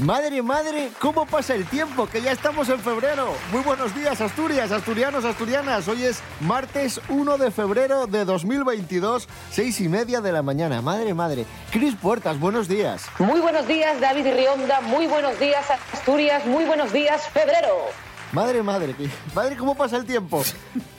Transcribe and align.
Madre, 0.00 0.40
madre, 0.40 0.90
¿cómo 0.98 1.26
pasa 1.26 1.54
el 1.54 1.66
tiempo? 1.66 2.06
Que 2.06 2.22
ya 2.22 2.32
estamos 2.32 2.70
en 2.70 2.80
febrero. 2.80 3.34
Muy 3.52 3.60
buenos 3.60 3.94
días, 3.94 4.18
Asturias, 4.22 4.72
asturianos, 4.72 5.26
asturianas. 5.26 5.86
Hoy 5.88 6.04
es 6.04 6.22
martes 6.40 7.02
1 7.10 7.36
de 7.36 7.50
febrero 7.50 8.06
de 8.06 8.24
2022, 8.24 9.28
seis 9.50 9.78
y 9.78 9.90
media 9.90 10.22
de 10.22 10.32
la 10.32 10.42
mañana. 10.42 10.80
Madre, 10.80 11.12
madre. 11.12 11.44
Cris 11.70 11.94
Puertas, 11.96 12.40
buenos 12.40 12.66
días. 12.66 13.04
Muy 13.18 13.40
buenos 13.40 13.68
días, 13.68 14.00
David 14.00 14.26
Rionda. 14.34 14.80
Muy 14.80 15.06
buenos 15.06 15.38
días, 15.38 15.66
Asturias. 15.92 16.46
Muy 16.46 16.64
buenos 16.64 16.94
días, 16.94 17.28
febrero. 17.28 18.09
Madre, 18.32 18.62
madre. 18.62 18.94
Madre, 19.34 19.56
¿cómo 19.56 19.74
pasa 19.74 19.96
el 19.96 20.04
tiempo? 20.04 20.42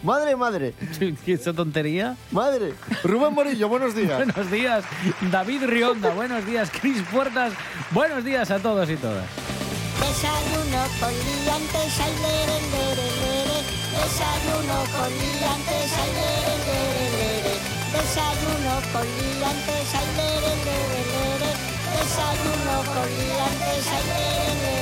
Madre, 0.03 0.35
madre. 0.35 0.73
¿Qué 1.25 1.33
esa 1.33 1.53
tontería? 1.53 2.17
Madre. 2.31 2.73
Rubén 3.03 3.33
Morillo, 3.33 3.69
buenos 3.69 3.95
días. 3.95 4.17
buenos 4.17 4.51
días, 4.51 4.83
David 5.31 5.63
Rionda. 5.65 6.09
buenos 6.13 6.45
días, 6.45 6.69
Cris 6.81 7.01
Puertas. 7.11 7.53
Buenos 7.91 8.25
días 8.25 8.51
a 8.51 8.59
todos 8.59 8.89
y 8.89 8.97
todas. 8.97 9.25
Desayuno 9.99 10.81
con 10.99 11.13
liantes, 11.13 11.99
ay, 12.03 12.13
lere, 12.21 12.57
lere, 12.73 13.07
lere. 13.21 13.57
Desayuno 13.95 14.77
con 14.91 15.09
liantes, 15.09 15.91
ay, 16.01 16.11
lere, 16.17 16.55
lere, 16.67 17.05
lere. 17.15 17.53
Desayuno 17.95 18.73
con 18.91 19.05
liantes, 19.07 19.87
ay, 19.95 20.07
lere, 20.17 20.53
lere, 20.67 21.01
lere. 21.13 21.51
Desayuno 21.95 22.75
con 22.91 23.07
liantes, 23.07 23.87
ay, 23.87 24.03
lere, 24.11 24.51
lere, 24.51 24.61
lere. 24.63 24.80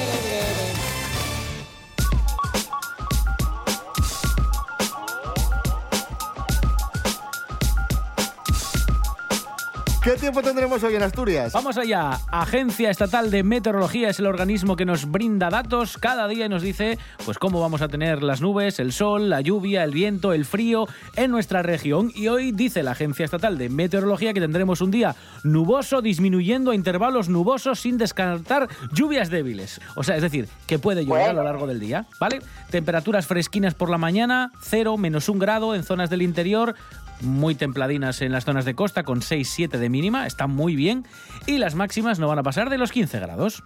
¿Qué 10.02 10.12
tiempo 10.12 10.42
tendremos 10.42 10.82
hoy 10.82 10.96
en 10.96 11.04
Asturias? 11.04 11.52
Vamos 11.52 11.78
allá. 11.78 12.22
Agencia 12.32 12.90
Estatal 12.90 13.30
de 13.30 13.44
Meteorología 13.44 14.10
es 14.10 14.20
el 14.20 14.28
organismo 14.28 14.78
que 14.78 14.86
nos 14.86 15.12
brinda 15.12 15.50
datos 15.50 15.98
cada 15.98 16.26
día 16.30 16.46
y 16.46 16.50
nos 16.50 16.62
dice 16.62 16.98
pues 17.26 17.38
cómo 17.38 17.60
vamos 17.60 17.82
a 17.82 17.90
tener 17.90 18.24
las 18.24 18.40
nubes, 18.40 18.80
el 18.80 18.94
sol, 18.94 19.30
la 19.30 19.42
lluvia, 19.42 19.84
el 19.84 19.92
viento, 19.92 20.32
el 20.32 20.46
frío 20.46 20.88
en 21.18 21.32
nuestra 21.32 21.64
región. 21.64 22.14
Y 22.16 22.30
hoy 22.30 22.54
dice 22.54 22.82
la 22.82 22.92
Agencia 22.92 23.26
Estatal 23.26 23.58
de 23.58 23.68
Meteorología 23.68 24.34
que 24.34 24.40
tendremos 24.40 24.80
un 24.80 24.92
día 24.92 25.18
nuboso 25.44 26.02
disminuyendo 26.02 26.72
a 26.72 26.76
intervalos 26.76 27.28
nubosos 27.28 27.82
sin 27.82 27.98
descartar 27.98 28.70
lluvias 28.94 29.30
débiles. 29.30 29.82
O 29.96 30.04
sea, 30.06 30.16
es 30.16 30.22
decir, 30.22 30.48
que 30.66 30.80
puede 30.80 31.06
llover 31.06 31.32
a 31.32 31.34
lo 31.34 31.44
largo 31.44 31.68
del 31.68 31.82
día, 31.82 32.06
¿vale? 32.22 32.40
Temperaturas 32.70 33.28
fresquinas 33.28 33.74
por 33.74 33.90
la 33.90 33.98
mañana, 33.98 34.54
0, 34.62 34.96
menos 34.96 35.28
1 35.28 35.40
grado 35.40 35.76
en 35.76 35.84
zonas 35.84 36.10
del 36.10 36.22
interior, 36.22 36.76
muy 37.22 37.56
templadinas 37.56 38.22
en 38.22 38.32
las 38.32 38.46
zonas 38.46 38.66
de 38.66 38.76
costa 38.76 39.04
con 39.04 39.22
6-7 39.22 39.78
de 39.78 39.90
mínima, 39.90 40.26
está 40.28 40.48
muy 40.48 40.76
bien, 40.76 41.06
y 41.48 41.58
las 41.58 41.76
máximas 41.76 42.20
no 42.20 42.28
van 42.28 42.40
a 42.40 42.44
pasar 42.44 42.70
de 42.70 42.78
los 42.78 42.92
15 42.92 43.20
grados. 43.20 43.64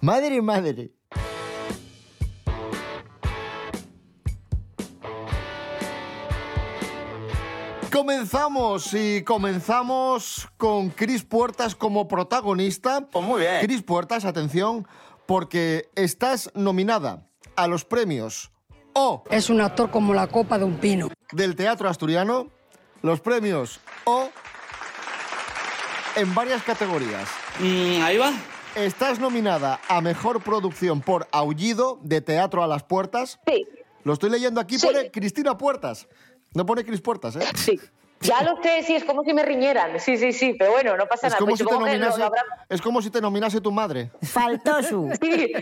Madre, 0.00 0.42
madre. 0.42 0.92
Comenzamos 7.90 8.94
y 8.94 9.22
comenzamos 9.22 10.48
con 10.56 10.88
Cris 10.88 11.24
Puertas 11.24 11.74
como 11.74 12.08
protagonista. 12.08 13.06
Pues 13.12 13.24
muy 13.24 13.40
bien. 13.42 13.60
Cris 13.60 13.82
Puertas, 13.82 14.24
atención, 14.24 14.86
porque 15.26 15.90
estás 15.94 16.50
nominada 16.54 17.28
a 17.54 17.66
los 17.66 17.84
premios 17.84 18.50
O 18.94 19.24
Es 19.30 19.50
un 19.50 19.60
actor 19.60 19.90
como 19.90 20.14
la 20.14 20.26
copa 20.26 20.58
de 20.58 20.64
un 20.64 20.76
pino. 20.78 21.08
del 21.32 21.54
Teatro 21.54 21.88
Asturiano, 21.88 22.48
los 23.02 23.20
premios 23.20 23.80
O 24.04 24.30
en 26.16 26.34
varias 26.34 26.62
categorías. 26.62 27.28
Mm, 27.60 28.02
ahí 28.02 28.18
va. 28.18 28.32
Estás 28.74 29.18
nominada 29.18 29.80
a 29.88 30.00
Mejor 30.00 30.42
Producción 30.42 31.00
por 31.00 31.26
Aullido 31.32 31.98
de 32.02 32.20
Teatro 32.20 32.62
a 32.62 32.66
las 32.66 32.82
Puertas. 32.82 33.38
Sí, 33.46 33.66
Lo 34.04 34.12
estoy 34.14 34.30
leyendo 34.30 34.60
aquí, 34.60 34.78
Sí. 34.78 34.86
pone 34.86 35.10
Cristina 35.10 35.56
Puertas. 35.56 36.08
No 36.54 36.66
pone 36.66 36.84
Cris 36.84 37.00
Puertas, 37.00 37.36
¿eh? 37.36 37.46
sí. 37.54 37.78
Ya 38.22 38.42
lo 38.42 38.62
sé, 38.62 38.82
sí, 38.84 38.94
es 38.94 39.04
como 39.04 39.24
si 39.24 39.32
me 39.34 39.42
riñeran. 39.42 39.98
Sí, 40.00 40.16
sí, 40.16 40.32
sí, 40.32 40.54
pero 40.58 40.72
bueno, 40.72 40.96
no 40.96 41.06
pasa 41.06 41.26
Es 41.26 41.32
nada. 41.32 41.38
como, 41.38 41.50
Pues 41.50 41.58
si 41.58 41.64
te 41.64 41.70
supongo 41.70 41.86
que 41.86 41.92
lo- 41.92 41.98
nominase, 41.98 42.18
lo 42.20 42.24
habrá- 42.26 42.66
es 42.68 42.80
como 42.82 43.02
si 43.02 43.10
te 43.10 43.20
nominase 43.20 43.60
tu 43.60 43.72
madre. 43.72 44.10
Faltó 44.22 44.82
su. 44.82 45.10
Sí, 45.22 45.52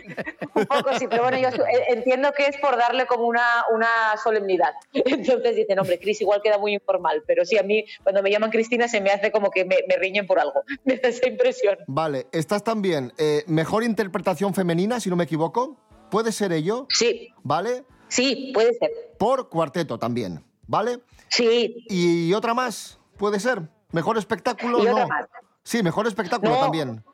un 0.54 0.66
poco 0.66 0.98
sí, 0.98 1.06
pero 1.08 1.22
bueno, 1.22 1.38
yo 1.38 1.48
eh, 1.48 1.84
entiendo 1.88 2.32
que 2.32 2.46
es 2.46 2.56
por 2.58 2.76
darle 2.76 3.06
como 3.06 3.26
una, 3.26 3.64
una 3.72 3.88
solemnidad. 4.22 4.72
Entonces 4.92 5.56
dicen, 5.56 5.78
hombre, 5.78 5.98
Cris 5.98 6.20
igual 6.20 6.40
queda 6.42 6.58
muy 6.58 6.74
informal, 6.74 7.22
pero 7.26 7.44
sí, 7.44 7.56
a 7.58 7.62
mí 7.62 7.84
cuando 8.02 8.22
me 8.22 8.30
llaman 8.30 8.50
Cristina 8.50 8.88
se 8.88 9.00
me 9.00 9.10
hace 9.10 9.30
como 9.32 9.50
que 9.50 9.64
me, 9.64 9.78
me 9.88 9.96
riñen 9.96 10.26
por 10.26 10.38
algo. 10.38 10.62
Me 10.84 10.96
da 10.96 11.08
esa 11.08 11.28
impresión. 11.28 11.76
Vale, 11.86 12.26
estás 12.32 12.62
también 12.64 13.12
eh, 13.18 13.44
Mejor 13.46 13.84
Interpretación 13.84 14.54
Femenina, 14.54 15.00
si 15.00 15.08
no 15.10 15.16
me 15.16 15.24
equivoco. 15.24 15.76
¿Puede 16.10 16.32
ser 16.32 16.52
ello? 16.52 16.86
Sí, 16.90 17.32
¿Vale? 17.42 17.84
sí, 18.08 18.50
puede 18.52 18.72
ser. 18.74 18.90
Por 19.18 19.48
cuarteto 19.48 19.98
también, 19.98 20.44
¿vale? 20.66 20.98
Sí, 21.30 21.84
Y 21.88 22.32
otra 22.34 22.54
más, 22.54 22.98
puede 23.16 23.40
ser. 23.40 23.62
Mejor 23.92 24.18
espectáculo, 24.18 24.80
Y 24.80 24.84
no. 24.86 24.92
otra 24.92 25.06
más. 25.06 25.26
Sí, 25.62 25.82
mejor 25.82 26.06
espectáculo 26.06 26.52
No. 26.52 26.60
también. 26.60 27.04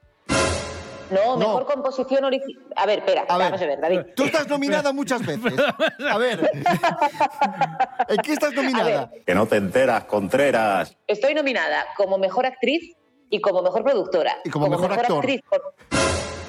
no, 1.10 1.36
mejor 1.36 1.66
composición 1.66 2.24
original. 2.24 2.64
A 2.76 2.86
ver, 2.86 2.98
espera, 3.00 3.24
A 3.28 3.36
ver, 3.38 3.46
vamos 3.52 3.62
a 3.62 3.66
ver, 3.66 3.80
David. 3.80 4.00
Tú 4.16 4.24
estás 4.24 4.48
nominada 4.48 4.92
muchas 4.92 5.24
veces. 5.26 5.52
A 6.10 6.18
ver. 6.18 6.50
¿En 8.08 8.16
qué 8.18 8.32
estás 8.32 8.52
nominada? 8.54 9.10
Que 9.26 9.34
no 9.34 9.46
te 9.46 9.56
enteras, 9.56 10.04
Contreras. 10.04 10.96
Estoy 11.06 11.34
nominada 11.34 11.84
como 11.96 12.18
mejor 12.18 12.46
actriz 12.46 12.96
y 13.30 13.40
como 13.40 13.62
mejor 13.62 13.84
productora. 13.84 14.36
Y 14.44 14.50
como 14.50 14.68
mejor 14.68 14.92
actor. 14.92 15.18
actriz. 15.18 15.40
por- 15.48 15.74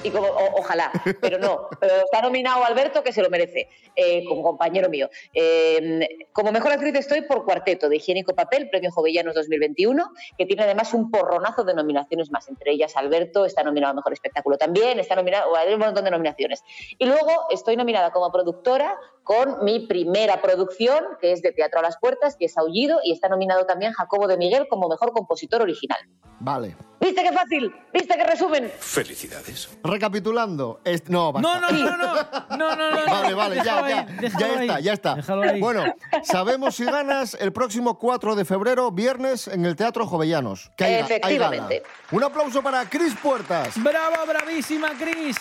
Y 0.08 0.12
como, 0.12 0.28
o- 0.28 0.60
ojalá, 0.60 0.92
pero 1.22 1.38
no. 1.40 1.68
Pero 1.80 1.96
está 2.06 2.22
nominado 2.22 2.64
Alberto, 2.64 3.04
que 3.04 3.12
se 3.12 3.22
lo 3.22 3.30
merece, 3.30 3.68
eh, 3.96 4.24
como 4.26 4.44
compañero 4.44 4.90
mío. 4.90 5.10
Eh, 5.34 6.08
como 6.34 6.52
mejor 6.52 6.72
actriz 6.72 6.96
estoy 6.96 7.22
por 7.22 7.46
Cuarteto 7.46 7.90
de 7.90 7.98
Higiénico 7.98 8.34
Papel, 8.34 8.70
Premio 8.70 8.92
Jovellanos 8.92 9.36
2021, 9.36 10.10
que 10.38 10.46
tiene 10.46 10.64
además 10.64 10.94
un 10.94 11.12
porronazo 11.12 11.64
de 11.64 11.74
nominaciones 11.74 12.32
más. 12.32 12.48
Entre 12.50 12.72
ellas, 12.72 12.96
Alberto 12.96 13.46
está 13.46 13.64
nominado 13.64 13.92
a 13.92 13.96
Mejor 13.96 14.14
Espectáculo 14.14 14.58
también, 14.58 15.00
está 15.00 15.16
nominado, 15.16 15.56
hay 15.56 15.74
un 15.74 15.80
montón 15.80 16.04
de 16.06 16.12
nominaciones. 16.12 16.64
Y 16.98 17.06
luego 17.06 17.32
estoy 17.50 17.76
nominada 17.76 18.12
como 18.12 18.32
productora 18.32 18.96
con 19.24 19.64
mi 19.66 19.88
primera 19.88 20.42
producción, 20.42 21.04
que 21.20 21.34
es 21.34 21.42
de 21.42 21.52
Teatro 21.52 21.80
a 21.80 21.84
las 21.84 21.98
Puertas, 21.98 22.36
que 22.38 22.46
es 22.46 22.58
Aullido, 22.58 23.00
y 23.04 23.12
está 23.12 23.28
nominado 23.28 23.66
también 23.66 23.92
Jacobo 23.92 24.28
de 24.28 24.38
Miguel 24.38 24.68
como 24.70 24.88
mejor 24.88 25.12
compositor 25.12 25.62
original. 25.62 26.00
Vale. 26.40 26.76
¿Viste 27.00 27.24
qué 27.24 27.32
fácil? 27.32 27.74
¿Viste 27.94 28.16
qué 28.16 28.24
resumen? 28.24 28.72
Felicidades. 28.80 29.70
Recapitulando. 29.98 30.80
est- 30.86 31.08
No, 31.10 31.32
basta. 31.34 31.60
No, 31.60 31.60
no, 31.60 31.72
no, 31.72 31.98
no, 31.98 32.14
no, 32.58 32.58
no, 32.58 32.76
no, 32.76 32.92
no. 32.92 33.12
Vale, 33.12 33.34
vale, 33.34 33.56
ya, 33.58 33.64
Déjalo 33.64 33.88
ya, 33.88 33.98
ahí, 34.00 34.06
ya 34.06 34.22
déjalo 34.22 34.46
está, 34.62 34.76
ahí. 34.76 34.84
ya 34.84 34.94
está. 34.94 35.16
Déjalo 35.16 35.42
ahí. 35.42 35.60
Bueno, 35.60 35.84
sabemos 36.24 36.76
si 36.76 36.86
ganas 36.86 37.34
el 37.40 37.52
próximo 37.52 37.98
4 37.98 38.36
de 38.36 38.46
febrero, 38.46 38.92
viernes, 38.92 39.48
en 39.48 39.66
el 39.66 39.76
Teatro 39.76 40.06
Jovellanos. 40.06 40.72
que 40.78 40.84
hay 40.86 40.92
ga- 40.94 40.96
hay 40.96 41.04
Efectivamente. 41.18 41.80
gala. 41.84 41.96
Un 42.12 42.24
aplauso 42.24 42.62
para 42.62 42.86
Cris 42.88 43.16
Puertas, 43.22 43.74
Bravo, 43.82 44.16
bravísima, 44.28 44.90
Cris. 45.00 45.36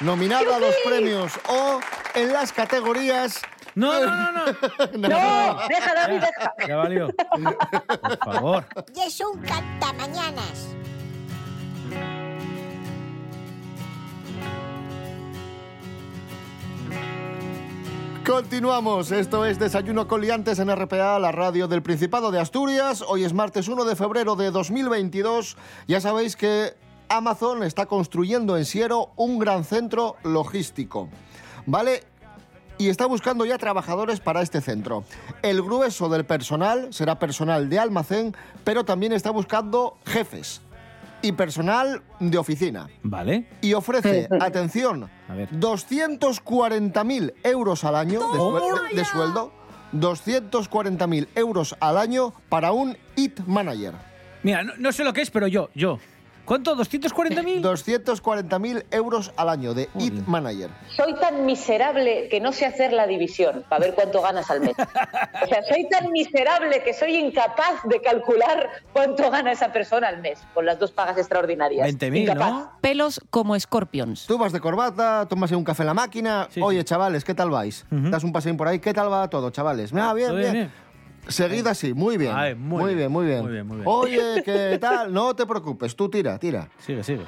nominada 0.00 0.56
a 0.56 0.60
los 0.60 0.74
premios 0.84 1.32
O 1.48 1.80
en 2.14 2.32
las 2.32 2.52
categorías. 2.52 3.40
No, 3.74 4.00
no, 4.04 4.32
no, 4.32 4.32
no. 4.32 4.44
No, 5.08 5.68
deja, 5.68 5.94
David, 5.94 6.20
deja. 6.20 6.54
Ya 6.66 6.76
valió. 6.76 7.08
Por 7.14 8.18
favor. 8.18 8.64
Y 8.94 9.00
es 9.00 9.20
un 9.20 9.38
cantamañanas. 9.42 10.68
Continuamos, 18.30 19.10
esto 19.10 19.44
es 19.44 19.58
Desayuno 19.58 20.06
con 20.06 20.20
Liantes 20.20 20.60
en 20.60 20.70
RPA, 20.70 21.18
la 21.18 21.32
radio 21.32 21.66
del 21.66 21.82
Principado 21.82 22.30
de 22.30 22.38
Asturias. 22.38 23.02
Hoy 23.08 23.24
es 23.24 23.32
martes 23.32 23.66
1 23.66 23.84
de 23.84 23.96
febrero 23.96 24.36
de 24.36 24.52
2022. 24.52 25.56
Ya 25.88 26.00
sabéis 26.00 26.36
que 26.36 26.74
Amazon 27.08 27.64
está 27.64 27.86
construyendo 27.86 28.56
en 28.56 28.66
Siero 28.66 29.10
un 29.16 29.40
gran 29.40 29.64
centro 29.64 30.14
logístico. 30.22 31.08
¿Vale? 31.66 32.04
y 32.78 32.88
está 32.88 33.04
buscando 33.04 33.44
ya 33.44 33.58
trabajadores 33.58 34.20
para 34.20 34.42
este 34.42 34.60
centro. 34.60 35.02
El 35.42 35.60
grueso 35.60 36.08
del 36.08 36.24
personal 36.24 36.94
será 36.94 37.18
personal 37.18 37.68
de 37.68 37.80
almacén, 37.80 38.34
pero 38.62 38.84
también 38.84 39.12
está 39.12 39.32
buscando 39.32 39.98
jefes 40.06 40.62
y 41.22 41.32
personal 41.32 42.02
de 42.18 42.38
oficina. 42.38 42.88
Vale. 43.02 43.46
Y 43.60 43.72
ofrece, 43.74 44.28
atención, 44.40 45.08
A 45.28 45.34
ver. 45.34 45.48
240.000 45.50 47.34
euros 47.44 47.84
al 47.84 47.96
año 47.96 48.20
de, 48.20 48.38
suel- 48.38 48.94
de 48.94 49.04
sueldo. 49.04 49.52
240.000 49.92 51.28
euros 51.34 51.76
al 51.80 51.98
año 51.98 52.32
para 52.48 52.72
un 52.72 52.96
IT 53.16 53.40
manager. 53.46 53.94
Mira, 54.42 54.62
no, 54.62 54.72
no 54.78 54.92
sé 54.92 55.04
lo 55.04 55.12
que 55.12 55.20
es, 55.22 55.30
pero 55.30 55.46
yo, 55.48 55.68
yo. 55.74 55.98
¿Cuánto? 56.50 56.74
¿240.000? 56.74 57.62
240.000 57.62 58.84
euros 58.90 59.32
al 59.36 59.50
año 59.50 59.72
de 59.72 59.88
IT 60.00 60.26
Manager. 60.26 60.68
Soy 60.96 61.14
tan 61.14 61.46
miserable 61.46 62.26
que 62.28 62.40
no 62.40 62.50
sé 62.50 62.66
hacer 62.66 62.92
la 62.92 63.06
división 63.06 63.64
para 63.68 63.84
ver 63.84 63.94
cuánto 63.94 64.20
ganas 64.20 64.50
al 64.50 64.60
mes. 64.60 64.72
O 64.76 65.46
sea, 65.46 65.62
soy 65.62 65.88
tan 65.88 66.10
miserable 66.10 66.82
que 66.82 66.92
soy 66.92 67.14
incapaz 67.14 67.84
de 67.84 68.00
calcular 68.00 68.68
cuánto 68.92 69.30
gana 69.30 69.52
esa 69.52 69.72
persona 69.72 70.08
al 70.08 70.20
mes 70.20 70.40
con 70.52 70.66
las 70.66 70.76
dos 70.80 70.90
pagas 70.90 71.16
extraordinarias. 71.18 71.88
20.000, 71.88 72.22
Incapaz. 72.22 72.50
¿no? 72.50 72.72
Pelos 72.80 73.20
como 73.30 73.56
scorpions. 73.56 74.26
Tú 74.26 74.36
vas 74.36 74.52
de 74.52 74.58
corbata, 74.58 75.26
tomas 75.28 75.52
un 75.52 75.62
café 75.62 75.84
en 75.84 75.86
la 75.86 75.94
máquina. 75.94 76.48
Sí, 76.50 76.60
Oye, 76.60 76.82
chavales, 76.82 77.24
¿qué 77.24 77.32
tal 77.32 77.50
vais? 77.50 77.86
Das 77.90 78.24
un 78.24 78.32
paseín 78.32 78.56
por 78.56 78.66
ahí. 78.66 78.80
¿Qué 78.80 78.92
tal 78.92 79.12
va 79.12 79.30
todo, 79.30 79.50
chavales? 79.50 79.92
Ah, 79.94 80.12
bien, 80.14 80.30
¿Todo 80.30 80.38
bien. 80.38 80.52
bien, 80.52 80.72
Seguida 81.30 81.70
así, 81.70 81.94
muy 81.94 82.16
bien. 82.16 82.32
Ay, 82.34 82.54
muy 82.54 82.82
muy 82.82 82.94
bien, 82.94 82.98
bien, 82.98 83.12
muy 83.12 83.26
bien. 83.26 83.42
muy 83.42 83.52
bien, 83.52 83.66
muy 83.66 83.76
bien. 83.78 83.86
Oye, 83.88 84.42
¿qué 84.44 84.78
tal? 84.80 85.12
No 85.12 85.34
te 85.34 85.46
preocupes, 85.46 85.94
tú 85.96 86.08
tira, 86.08 86.38
tira. 86.38 86.68
Sigue, 86.78 87.02
sigue. 87.02 87.24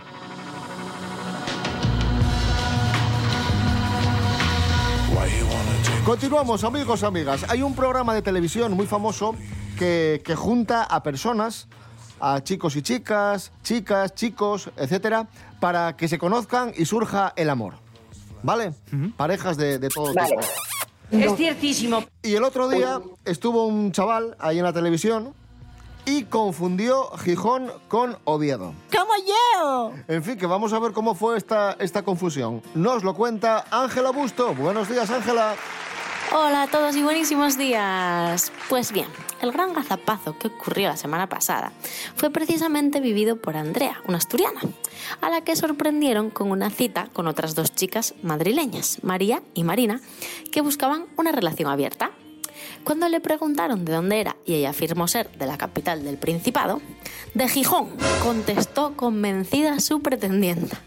Continuamos, 6.04 6.64
amigos, 6.64 7.04
amigas. 7.04 7.44
Hay 7.48 7.62
un 7.62 7.74
programa 7.74 8.12
de 8.14 8.22
televisión 8.22 8.72
muy 8.72 8.86
famoso 8.86 9.36
que, 9.78 10.20
que 10.24 10.34
junta 10.34 10.82
a 10.82 11.02
personas, 11.02 11.68
a 12.20 12.42
chicos 12.42 12.74
y 12.76 12.82
chicas, 12.82 13.52
chicas, 13.62 14.12
chicos, 14.14 14.70
etcétera, 14.76 15.28
para 15.60 15.96
que 15.96 16.08
se 16.08 16.18
conozcan 16.18 16.72
y 16.76 16.86
surja 16.86 17.32
el 17.36 17.50
amor. 17.50 17.74
¿Vale? 18.42 18.74
Parejas 19.16 19.56
de, 19.56 19.78
de 19.78 19.88
todo 19.88 20.12
Vale. 20.12 20.28
tipo. 20.28 20.40
Es 21.12 21.36
ciertísimo. 21.36 22.04
Y 22.22 22.34
el 22.34 22.42
otro 22.42 22.68
día 22.68 23.00
estuvo 23.24 23.66
un 23.66 23.92
chaval 23.92 24.34
ahí 24.38 24.58
en 24.58 24.64
la 24.64 24.72
televisión 24.72 25.34
y 26.04 26.24
confundió 26.24 27.10
Gijón 27.18 27.70
con 27.88 28.16
Oviedo. 28.24 28.72
¡Como 28.90 29.12
yo! 29.26 29.92
En 30.08 30.24
fin, 30.24 30.36
que 30.36 30.46
vamos 30.46 30.72
a 30.72 30.78
ver 30.78 30.92
cómo 30.92 31.14
fue 31.14 31.36
esta, 31.36 31.76
esta 31.78 32.02
confusión. 32.02 32.62
Nos 32.74 33.04
lo 33.04 33.14
cuenta 33.14 33.66
Ángela 33.70 34.10
Busto. 34.10 34.54
Buenos 34.54 34.88
días, 34.88 35.10
Ángela. 35.10 35.54
Hola 36.34 36.62
a 36.62 36.66
todos 36.66 36.96
y 36.96 37.02
buenísimos 37.02 37.58
días. 37.58 38.52
Pues 38.70 38.90
bien, 38.90 39.06
el 39.42 39.52
gran 39.52 39.74
gazapazo 39.74 40.38
que 40.38 40.48
ocurrió 40.48 40.88
la 40.88 40.96
semana 40.96 41.28
pasada 41.28 41.72
fue 42.16 42.30
precisamente 42.30 43.00
vivido 43.00 43.36
por 43.36 43.54
Andrea, 43.54 44.00
una 44.08 44.16
asturiana, 44.16 44.62
a 45.20 45.28
la 45.28 45.42
que 45.42 45.56
sorprendieron 45.56 46.30
con 46.30 46.50
una 46.50 46.70
cita 46.70 47.10
con 47.12 47.26
otras 47.26 47.54
dos 47.54 47.74
chicas 47.74 48.14
madrileñas, 48.22 49.04
María 49.04 49.42
y 49.52 49.62
Marina, 49.62 50.00
que 50.50 50.62
buscaban 50.62 51.04
una 51.18 51.32
relación 51.32 51.68
abierta. 51.68 52.12
Cuando 52.82 53.10
le 53.10 53.20
preguntaron 53.20 53.84
de 53.84 53.92
dónde 53.92 54.18
era 54.18 54.36
y 54.46 54.54
ella 54.54 54.70
afirmó 54.70 55.08
ser 55.08 55.30
de 55.32 55.44
la 55.44 55.58
capital 55.58 56.02
del 56.02 56.16
Principado, 56.16 56.80
de 57.34 57.46
Gijón, 57.46 57.90
contestó 58.22 58.96
convencida 58.96 59.80
su 59.80 60.00
pretendienta. 60.00 60.80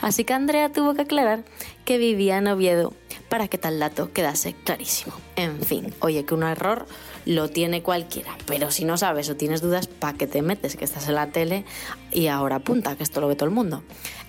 Así 0.00 0.24
que 0.24 0.32
Andrea 0.32 0.72
tuvo 0.72 0.94
que 0.94 1.02
aclarar 1.02 1.44
que 1.84 1.98
vivía 1.98 2.38
en 2.38 2.48
Oviedo 2.48 2.94
para 3.28 3.48
que 3.48 3.58
tal 3.58 3.78
dato 3.78 4.12
quedase 4.12 4.54
clarísimo. 4.64 5.14
En 5.36 5.60
fin, 5.60 5.94
oye, 6.00 6.24
que 6.24 6.34
un 6.34 6.42
error 6.42 6.86
lo 7.26 7.48
tiene 7.50 7.82
cualquiera, 7.82 8.36
pero 8.46 8.70
si 8.70 8.84
no 8.84 8.96
sabes 8.96 9.28
o 9.30 9.36
tienes 9.36 9.60
dudas, 9.60 9.86
¿para 9.86 10.16
qué 10.16 10.26
te 10.26 10.42
metes? 10.42 10.76
Que 10.76 10.84
estás 10.84 11.08
en 11.08 11.14
la 11.14 11.28
tele 11.28 11.64
y 12.10 12.28
ahora 12.28 12.56
apunta, 12.56 12.96
que 12.96 13.02
esto 13.02 13.20
lo 13.20 13.28
ve 13.28 13.36
todo 13.36 13.48
el 13.48 13.54
mundo. 13.54 13.82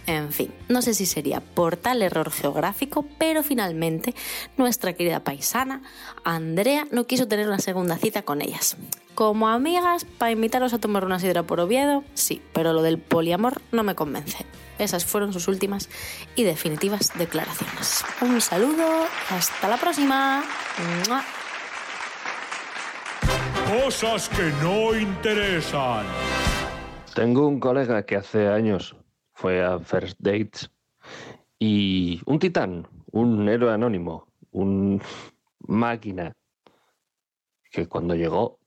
En 0.10 0.32
fin, 0.32 0.52
no 0.70 0.82
sé 0.82 0.96
si 0.96 1.06
sería 1.06 1.40
por 1.40 1.78
tal 1.78 2.02
error 2.02 2.32
geográfico, 2.32 3.06
pero 3.20 3.44
finalmente 3.44 4.16
nuestra 4.58 4.94
querida 4.94 5.20
paisana, 5.20 5.84
Andrea, 6.24 6.88
no 6.90 7.06
quiso 7.06 7.28
tener 7.28 7.46
una 7.46 7.60
segunda 7.60 7.96
cita 7.96 8.24
con 8.24 8.42
ellas. 8.42 8.76
Como 9.14 9.50
amigas, 9.50 10.06
para 10.18 10.32
invitaros 10.32 10.74
a 10.74 10.80
tomar 10.80 11.06
una 11.06 11.20
sidra 11.20 11.44
por 11.44 11.60
Oviedo, 11.60 12.04
sí, 12.16 12.42
pero 12.54 12.74
lo 12.74 12.82
del 12.82 12.98
poliamor 12.98 13.62
no 13.72 13.84
me 13.84 13.94
convence. 13.94 14.48
Esas 14.80 15.06
fueron 15.06 15.32
sus 15.32 15.48
últimas 15.48 15.90
y 16.36 16.42
definitivas 16.42 17.12
declaraciones. 17.16 18.04
Un 18.22 18.42
saludo, 18.42 19.06
hasta 19.30 19.68
la 19.68 19.78
próxima. 19.78 20.44
¡Mua! 21.08 21.24
Cosas 23.84 24.28
que 24.30 24.52
no 24.64 24.96
interesan. 24.96 26.08
Tengo 27.14 27.48
un 27.48 27.60
colega 27.60 28.04
que 28.08 28.16
hace 28.16 28.48
años 28.48 28.96
fue 29.40 29.64
a 29.64 29.80
First 29.80 30.18
Dates 30.20 30.70
y 31.60 32.22
un 32.26 32.40
titán, 32.40 32.86
un 33.12 33.48
héroe 33.48 33.72
anónimo, 33.72 34.28
un 34.52 35.02
máquina, 35.60 36.34
que 37.72 37.88
cuando 37.88 38.16
llegó 38.16 38.60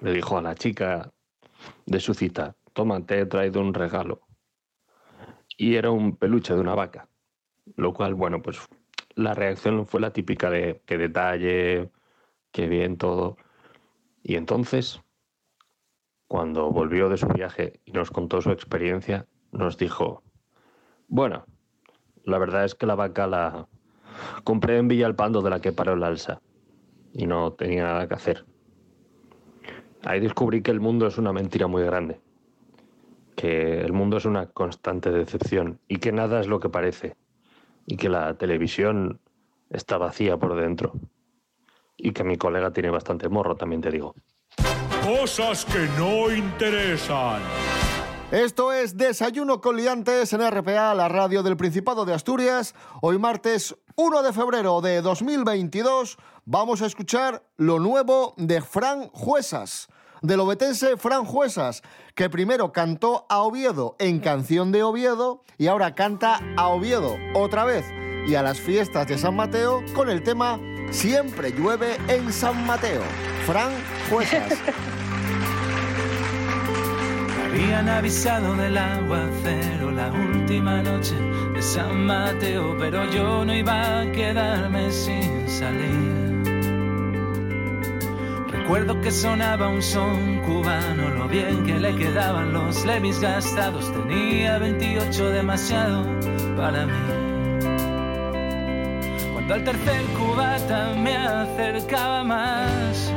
le 0.00 0.12
dijo 0.12 0.36
a 0.36 0.42
la 0.42 0.56
chica 0.56 1.12
de 1.86 2.00
su 2.00 2.12
cita, 2.12 2.56
toma, 2.72 3.06
te 3.06 3.20
he 3.20 3.26
traído 3.26 3.60
un 3.60 3.72
regalo. 3.72 4.22
Y 5.56 5.76
era 5.76 5.92
un 5.92 6.16
peluche 6.16 6.54
de 6.54 6.60
una 6.60 6.74
vaca, 6.74 7.08
lo 7.76 7.94
cual, 7.94 8.14
bueno, 8.14 8.42
pues 8.42 8.58
la 9.14 9.34
reacción 9.34 9.86
fue 9.86 10.00
la 10.00 10.12
típica 10.12 10.50
de 10.50 10.82
qué 10.86 10.98
detalle, 10.98 11.92
qué 12.50 12.66
bien 12.66 12.96
todo. 12.96 13.36
Y 14.24 14.34
entonces 14.34 15.00
cuando 16.26 16.72
volvió 16.72 17.08
de 17.08 17.16
su 17.16 17.28
viaje 17.28 17.80
y 17.84 17.92
nos 17.92 18.10
contó 18.10 18.40
su 18.40 18.50
experiencia, 18.50 19.26
nos 19.52 19.76
dijo, 19.78 20.22
bueno, 21.08 21.44
la 22.24 22.38
verdad 22.38 22.64
es 22.64 22.74
que 22.74 22.86
la 22.86 22.94
vaca 22.94 23.26
la 23.26 23.66
compré 24.44 24.78
en 24.78 24.88
Villalpando 24.88 25.42
de 25.42 25.50
la 25.50 25.60
que 25.60 25.72
paró 25.72 25.94
el 25.94 26.04
alza 26.04 26.40
y 27.12 27.26
no 27.26 27.52
tenía 27.52 27.84
nada 27.84 28.06
que 28.06 28.14
hacer. 28.14 28.44
Ahí 30.04 30.20
descubrí 30.20 30.62
que 30.62 30.70
el 30.70 30.80
mundo 30.80 31.06
es 31.06 31.18
una 31.18 31.32
mentira 31.32 31.66
muy 31.66 31.82
grande, 31.82 32.20
que 33.36 33.80
el 33.80 33.92
mundo 33.92 34.18
es 34.18 34.24
una 34.24 34.46
constante 34.46 35.10
decepción 35.10 35.80
y 35.88 35.96
que 35.98 36.12
nada 36.12 36.40
es 36.40 36.46
lo 36.46 36.60
que 36.60 36.68
parece 36.68 37.16
y 37.86 37.96
que 37.96 38.08
la 38.08 38.34
televisión 38.34 39.20
está 39.70 39.98
vacía 39.98 40.36
por 40.36 40.54
dentro 40.54 40.92
y 41.96 42.12
que 42.12 42.24
mi 42.24 42.36
colega 42.36 42.72
tiene 42.72 42.90
bastante 42.90 43.28
morro, 43.28 43.56
también 43.56 43.80
te 43.80 43.90
digo. 43.90 44.14
Cosas 45.02 45.64
que 45.64 45.88
no 45.98 46.30
interesan. 46.30 47.40
Esto 48.30 48.74
es 48.74 48.98
Desayuno 48.98 49.62
con 49.62 49.78
Liantes 49.78 50.34
en 50.34 50.46
RPA, 50.46 50.92
la 50.92 51.08
radio 51.08 51.42
del 51.42 51.56
Principado 51.56 52.04
de 52.04 52.12
Asturias. 52.12 52.74
Hoy 53.00 53.18
martes 53.18 53.74
1 53.96 54.22
de 54.22 54.34
febrero 54.34 54.82
de 54.82 55.00
2022 55.00 56.18
vamos 56.44 56.82
a 56.82 56.86
escuchar 56.86 57.42
lo 57.56 57.78
nuevo 57.78 58.34
de 58.36 58.60
Fran 58.60 59.08
Juesas, 59.08 59.88
del 60.20 60.40
obetense 60.40 60.98
Fran 60.98 61.24
Juesas, 61.24 61.82
que 62.14 62.28
primero 62.28 62.70
cantó 62.70 63.24
a 63.30 63.38
Oviedo 63.38 63.96
en 63.98 64.20
Canción 64.20 64.72
de 64.72 64.82
Oviedo 64.82 65.42
y 65.56 65.68
ahora 65.68 65.94
canta 65.94 66.38
a 66.58 66.68
Oviedo 66.68 67.16
otra 67.32 67.64
vez 67.64 67.86
y 68.26 68.34
a 68.34 68.42
las 68.42 68.60
fiestas 68.60 69.08
de 69.08 69.16
San 69.16 69.36
Mateo 69.36 69.82
con 69.94 70.10
el 70.10 70.22
tema 70.22 70.60
Siempre 70.90 71.52
llueve 71.52 71.96
en 72.08 72.30
San 72.30 72.66
Mateo. 72.66 73.02
Fran 73.46 73.70
Juesas. 74.10 74.52
Habían 77.58 77.88
avisado 77.88 78.54
del 78.54 78.78
aguacero 78.78 79.90
la 79.90 80.12
última 80.12 80.80
noche 80.80 81.16
de 81.54 81.60
San 81.60 82.06
Mateo, 82.06 82.76
pero 82.78 83.10
yo 83.10 83.44
no 83.44 83.52
iba 83.52 83.98
a 83.98 84.12
quedarme 84.12 84.92
sin 84.92 85.48
salir. 85.48 86.44
Recuerdo 88.52 89.00
que 89.00 89.10
sonaba 89.10 89.66
un 89.70 89.82
son 89.82 90.38
cubano, 90.42 91.08
lo 91.08 91.26
bien 91.26 91.64
que 91.64 91.80
le 91.80 91.96
quedaban 91.96 92.52
los 92.52 92.84
levis 92.84 93.18
gastados, 93.18 93.92
tenía 93.92 94.58
28 94.58 95.30
demasiado 95.30 96.04
para 96.56 96.86
mí. 96.86 96.92
Cuando 99.32 99.54
al 99.54 99.64
tercer 99.64 100.02
cubata 100.16 100.94
me 100.94 101.16
acercaba 101.16 102.22
más, 102.22 103.12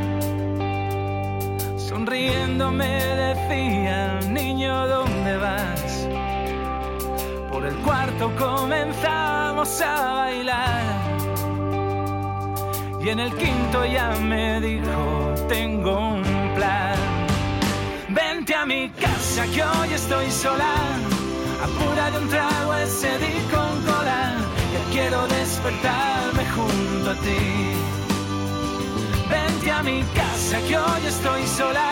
sonriendo 1.92 2.72
me 2.72 2.88
decía, 2.88 4.22
niño, 4.30 4.88
¿dónde 4.88 5.36
vas? 5.38 6.08
Por 7.52 7.66
el 7.66 7.76
cuarto 7.88 8.32
comenzamos 8.38 9.82
a 9.82 10.14
bailar. 10.14 10.84
Y 13.04 13.10
en 13.10 13.20
el 13.20 13.34
quinto 13.36 13.86
ya 13.86 14.10
me 14.22 14.62
dijo, 14.62 15.36
tengo 15.50 16.14
un 16.16 16.24
plan. 16.56 16.98
Vente 18.08 18.56
a 18.56 18.66
mi 18.66 18.90
casa 18.92 19.46
que 19.54 19.62
hoy 19.62 19.90
estoy 19.94 20.32
sola. 20.32 20.76
Apura 21.66 22.10
de 22.12 22.18
un 22.20 22.30
trago 22.30 22.74
ese 22.76 23.18
di 23.18 23.36
con 23.54 23.74
cola. 23.84 24.38
Que 24.72 24.94
quiero 24.94 25.28
despertarme 25.28 26.44
junto 26.56 27.10
a 27.12 27.16
ti. 27.16 28.01
Vente 29.72 29.74
a 29.74 29.84
mi 29.84 30.04
casa 30.14 30.60
que 30.68 30.78
hoy 30.78 31.06
estoy 31.08 31.48
sola. 31.48 31.92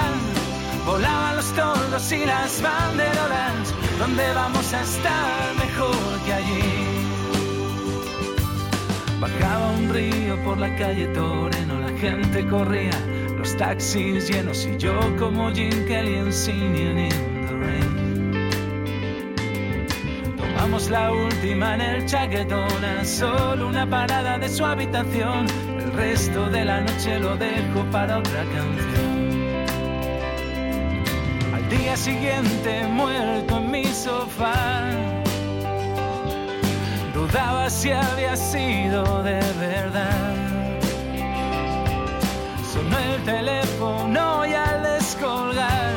Volaban 0.85 1.37
los 1.37 1.53
toldos 1.53 2.11
y 2.11 2.25
las 2.25 2.61
banderolas. 2.61 3.73
Donde 3.97 4.33
vamos 4.33 4.73
a 4.73 4.81
estar 4.81 5.55
mejor 5.55 5.95
que 6.25 6.33
allí? 6.33 6.61
Bajaba 9.21 9.71
un 9.71 9.93
río 9.93 10.43
por 10.43 10.57
la 10.57 10.75
calle 10.75 11.07
Toreno, 11.07 11.79
la 11.79 11.97
gente 11.97 12.45
corría, 12.47 12.91
los 13.37 13.55
taxis 13.57 14.29
llenos 14.29 14.65
y 14.65 14.77
yo 14.77 14.97
como 15.17 15.51
Jim 15.51 15.85
Kelly 15.85 16.15
en 16.15 16.33
Singing 16.33 16.99
in 16.99 17.09
the 17.47 17.53
Rain. 17.53 18.49
Somos 20.57 20.89
la 20.89 21.11
última 21.11 21.75
en 21.75 21.81
el 21.81 22.05
chaquetón, 22.05 23.05
solo 23.05 23.67
una 23.67 23.89
parada 23.89 24.37
de 24.37 24.49
su 24.49 24.65
habitación. 24.65 25.68
El 25.89 25.95
resto 25.95 26.47
de 26.51 26.65
la 26.65 26.81
noche 26.81 27.17
lo 27.19 27.35
dejo 27.35 27.83
para 27.91 28.19
otra 28.19 28.43
canción. 28.43 29.65
Al 31.51 31.67
día 31.67 31.97
siguiente, 31.97 32.85
muerto 32.85 33.57
en 33.57 33.71
mi 33.71 33.85
sofá, 33.85 34.83
dudaba 37.11 37.71
si 37.71 37.89
había 37.91 38.35
sido 38.35 39.23
de 39.23 39.39
verdad. 39.59 40.35
Sonó 42.71 42.99
el 42.99 43.23
teléfono 43.23 44.45
y 44.45 44.53
al 44.53 44.83
descolgar 44.83 45.95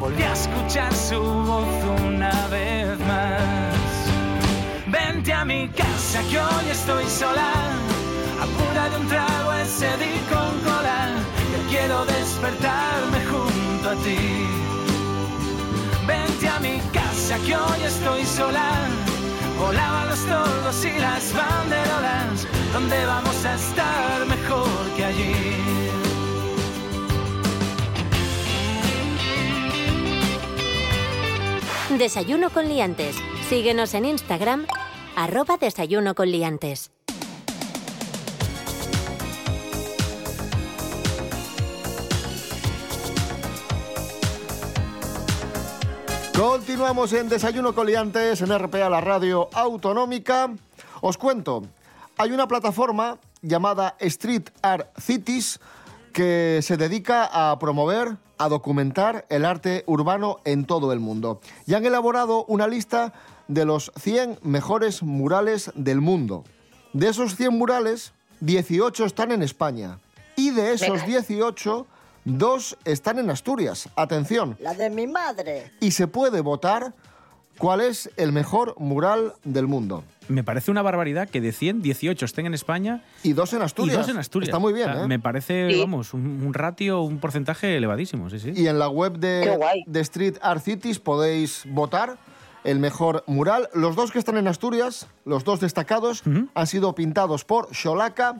volví 0.00 0.22
a 0.24 0.32
escuchar 0.32 0.92
su 0.92 1.20
voz 1.22 2.00
una 2.08 2.48
vez 2.48 2.98
más. 2.98 3.76
Vente 4.88 5.32
a 5.32 5.44
mi 5.44 5.68
casa 5.68 5.91
que 6.20 6.38
hoy 6.38 6.68
estoy 6.70 7.06
sola, 7.08 7.52
apura 8.38 8.90
de 8.90 8.96
un 8.98 9.08
trago 9.08 9.52
ese 9.54 9.88
di 9.96 10.18
con 10.28 10.60
cola, 10.60 11.08
que 11.50 11.74
quiero 11.74 12.04
despertarme 12.04 13.24
junto 13.30 13.88
a 13.88 13.94
ti. 14.04 14.46
Vente 16.06 16.48
a 16.48 16.58
mi 16.60 16.80
casa 16.92 17.38
que 17.38 17.56
hoy 17.56 17.82
estoy 17.84 18.26
sola, 18.26 18.88
volaban 19.58 20.08
los 20.10 20.26
tordos 20.26 20.84
y 20.84 20.98
las 20.98 21.32
banderolas, 21.32 22.46
donde 22.74 23.06
vamos 23.06 23.44
a 23.46 23.54
estar 23.54 24.26
mejor 24.26 24.68
que 24.96 25.04
allí. 25.06 25.32
Desayuno 31.96 32.50
con 32.50 32.68
liantes. 32.68 33.16
Síguenos 33.48 33.94
en 33.94 34.06
Instagram, 34.06 34.66
arroba 35.16 35.56
desayuno 35.56 36.14
con 36.14 36.30
liantes. 36.30 36.90
Continuamos 46.36 47.12
en 47.12 47.28
Desayuno 47.28 47.74
Coliantes 47.74 48.40
en 48.40 48.58
RPA, 48.58 48.88
la 48.88 49.00
radio 49.00 49.48
autonómica. 49.52 50.50
Os 51.00 51.16
cuento, 51.16 51.62
hay 52.16 52.32
una 52.32 52.48
plataforma 52.48 53.18
llamada 53.42 53.96
Street 54.00 54.48
Art 54.62 54.88
Cities 54.98 55.60
que 56.12 56.60
se 56.62 56.76
dedica 56.76 57.28
a 57.32 57.58
promover, 57.58 58.16
a 58.38 58.48
documentar 58.48 59.24
el 59.28 59.44
arte 59.44 59.84
urbano 59.86 60.38
en 60.44 60.64
todo 60.64 60.92
el 60.92 61.00
mundo. 61.00 61.40
Y 61.66 61.74
han 61.74 61.86
elaborado 61.86 62.44
una 62.46 62.66
lista 62.66 63.12
de 63.48 63.64
los 63.64 63.92
100 64.00 64.38
mejores 64.42 65.02
murales 65.02 65.70
del 65.74 66.00
mundo. 66.00 66.44
De 66.92 67.08
esos 67.08 67.36
100 67.36 67.56
murales, 67.56 68.12
18 68.40 69.04
están 69.04 69.32
en 69.32 69.42
España. 69.42 69.98
Y 70.36 70.50
de 70.50 70.72
esos 70.72 70.90
Venga. 70.90 71.06
18, 71.06 71.86
dos 72.24 72.76
están 72.84 73.18
en 73.18 73.30
Asturias. 73.30 73.88
Atención. 73.96 74.56
La 74.60 74.74
de 74.74 74.90
mi 74.90 75.06
madre. 75.06 75.72
Y 75.80 75.92
se 75.92 76.06
puede 76.06 76.40
votar 76.40 76.94
cuál 77.58 77.80
es 77.82 78.10
el 78.16 78.32
mejor 78.32 78.74
mural 78.78 79.34
del 79.44 79.66
mundo. 79.66 80.04
Me 80.28 80.42
parece 80.44 80.70
una 80.70 80.82
barbaridad 80.82 81.28
que 81.28 81.40
de 81.40 81.52
100, 81.52 81.82
18 81.82 82.24
estén 82.24 82.46
en 82.46 82.54
España. 82.54 83.02
Y 83.22 83.32
dos 83.34 83.52
en 83.52 83.60
Asturias. 83.62 83.94
Y 83.94 83.98
dos 83.98 84.08
en 84.08 84.16
Asturias. 84.18 84.48
Está 84.48 84.58
muy 84.58 84.72
bien, 84.72 84.88
O 84.88 84.92
sea, 84.94 85.04
¿eh? 85.04 85.08
Me 85.08 85.18
parece, 85.18 85.68
Sí. 85.70 85.80
vamos, 85.80 86.14
un, 86.14 86.42
un 86.46 86.54
ratio, 86.54 87.02
un 87.02 87.18
porcentaje 87.18 87.76
elevadísimo, 87.76 88.30
sí, 88.30 88.38
sí. 88.38 88.52
Y 88.56 88.68
en 88.68 88.78
la 88.78 88.88
web 88.88 89.18
de, 89.18 89.58
de 89.86 90.00
Street 90.00 90.36
Art 90.40 90.62
Cities 90.64 90.98
podéis 90.98 91.64
votar 91.68 92.16
el 92.64 92.78
mejor 92.78 93.24
mural. 93.26 93.68
Los 93.74 93.96
dos 93.96 94.10
que 94.12 94.18
están 94.18 94.36
en 94.36 94.48
Asturias, 94.48 95.06
los 95.24 95.44
dos 95.44 95.60
destacados, 95.60 96.22
han 96.54 96.66
sido 96.66 96.94
pintados 96.94 97.44
por 97.44 97.74
Xolaca. 97.74 98.38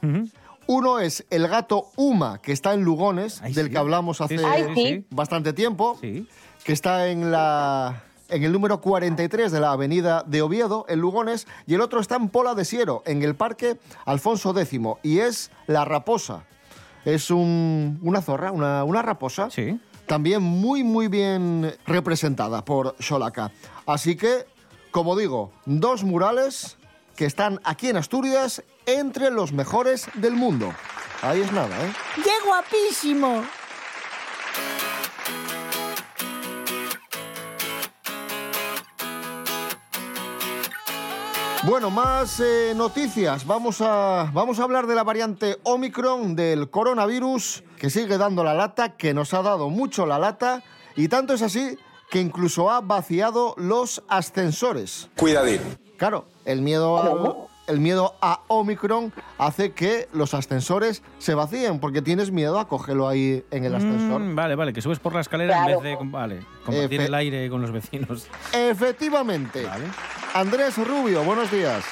Uno 0.66 1.00
es 1.00 1.26
el 1.30 1.48
gato 1.48 1.86
Uma, 1.96 2.38
que 2.40 2.52
está 2.52 2.72
en 2.72 2.82
Lugones, 2.82 3.42
del 3.54 3.68
que 3.70 3.78
hablamos 3.78 4.20
hace 4.20 4.38
sí, 4.38 4.44
Ay, 4.46 4.64
sí. 4.74 4.86
sí. 4.86 5.06
bastante 5.10 5.52
tiempo, 5.52 5.98
que 6.00 6.72
está 6.72 7.08
en 7.08 7.30
la 7.32 8.04
en 8.28 8.44
el 8.44 8.52
número 8.52 8.80
43 8.80 9.52
de 9.52 9.60
la 9.60 9.72
avenida 9.72 10.24
de 10.26 10.40
Oviedo, 10.40 10.86
en 10.88 11.00
Lugones, 11.00 11.46
y 11.66 11.74
el 11.74 11.82
otro 11.82 12.00
está 12.00 12.16
en 12.16 12.30
Pola 12.30 12.54
de 12.54 12.64
Siero, 12.64 13.02
en 13.04 13.20
el 13.22 13.34
Parque 13.34 13.76
Alfonso 14.06 14.58
X, 14.58 14.80
y 15.02 15.18
es 15.18 15.50
La 15.66 15.84
Raposa. 15.84 16.44
Es 17.04 17.30
un- 17.30 17.98
una 18.00 18.22
zorra, 18.22 18.50
una, 18.52 18.84
una 18.84 19.02
raposa. 19.02 19.50
También 20.06 20.42
muy, 20.42 20.82
muy 20.84 21.08
bien 21.08 21.76
representada 21.86 22.64
por 22.64 22.96
Xolaca. 22.98 23.52
Así 23.86 24.16
que, 24.16 24.46
como 24.90 25.16
digo, 25.16 25.52
dos 25.64 26.04
murales 26.04 26.76
que 27.16 27.24
están 27.24 27.60
aquí 27.64 27.88
en 27.88 27.96
Asturias 27.96 28.62
entre 28.86 29.30
los 29.30 29.52
mejores 29.52 30.08
del 30.14 30.34
mundo. 30.34 30.72
Ahí 31.22 31.40
es 31.40 31.52
nada, 31.52 31.76
¿eh? 31.86 31.92
¡Qué 32.16 32.32
guapísimo! 32.44 33.44
Bueno, 41.64 41.90
más 41.90 42.40
eh, 42.40 42.72
noticias. 42.74 43.46
Vamos 43.46 43.80
a, 43.80 44.28
vamos 44.32 44.58
a 44.58 44.64
hablar 44.64 44.86
de 44.86 44.94
la 44.96 45.04
variante 45.04 45.58
Omicron 45.62 46.34
del 46.34 46.70
coronavirus, 46.70 47.62
que 47.78 47.88
sigue 47.88 48.18
dando 48.18 48.42
la 48.42 48.52
lata, 48.54 48.96
que 48.96 49.14
nos 49.14 49.32
ha 49.32 49.42
dado 49.42 49.70
mucho 49.70 50.04
la 50.04 50.18
lata, 50.18 50.62
y 50.96 51.06
tanto 51.08 51.34
es 51.34 51.42
así 51.42 51.78
que 52.10 52.20
incluso 52.20 52.70
ha 52.70 52.80
vaciado 52.80 53.54
los 53.56 54.02
ascensores. 54.08 55.08
Cuidadín. 55.16 55.60
Claro, 55.96 56.26
el 56.44 56.62
miedo 56.62 56.98
a, 56.98 57.70
el 57.72 57.78
miedo 57.78 58.16
a 58.20 58.40
Omicron 58.48 59.12
hace 59.38 59.70
que 59.70 60.08
los 60.12 60.34
ascensores 60.34 61.02
se 61.18 61.34
vacíen, 61.34 61.78
porque 61.78 62.02
tienes 62.02 62.32
miedo 62.32 62.58
a 62.58 62.66
cogerlo 62.66 63.06
ahí 63.06 63.44
en 63.52 63.64
el 63.64 63.74
ascensor. 63.76 64.20
Mm, 64.20 64.34
vale, 64.34 64.56
vale, 64.56 64.72
que 64.72 64.82
subes 64.82 64.98
por 64.98 65.14
la 65.14 65.20
escalera 65.20 65.62
Claro. 65.62 65.78
en 65.78 65.82
vez 65.84 65.98
de 66.00 66.10
vale, 66.10 66.40
compartir 66.66 67.00
Efe- 67.02 67.06
el 67.06 67.14
aire 67.14 67.48
con 67.48 67.62
los 67.62 67.70
vecinos. 67.70 68.26
Efectivamente. 68.52 69.64
Andrés 70.34 70.78
Rubio, 70.78 71.22
buenos 71.24 71.50
días. 71.50 71.84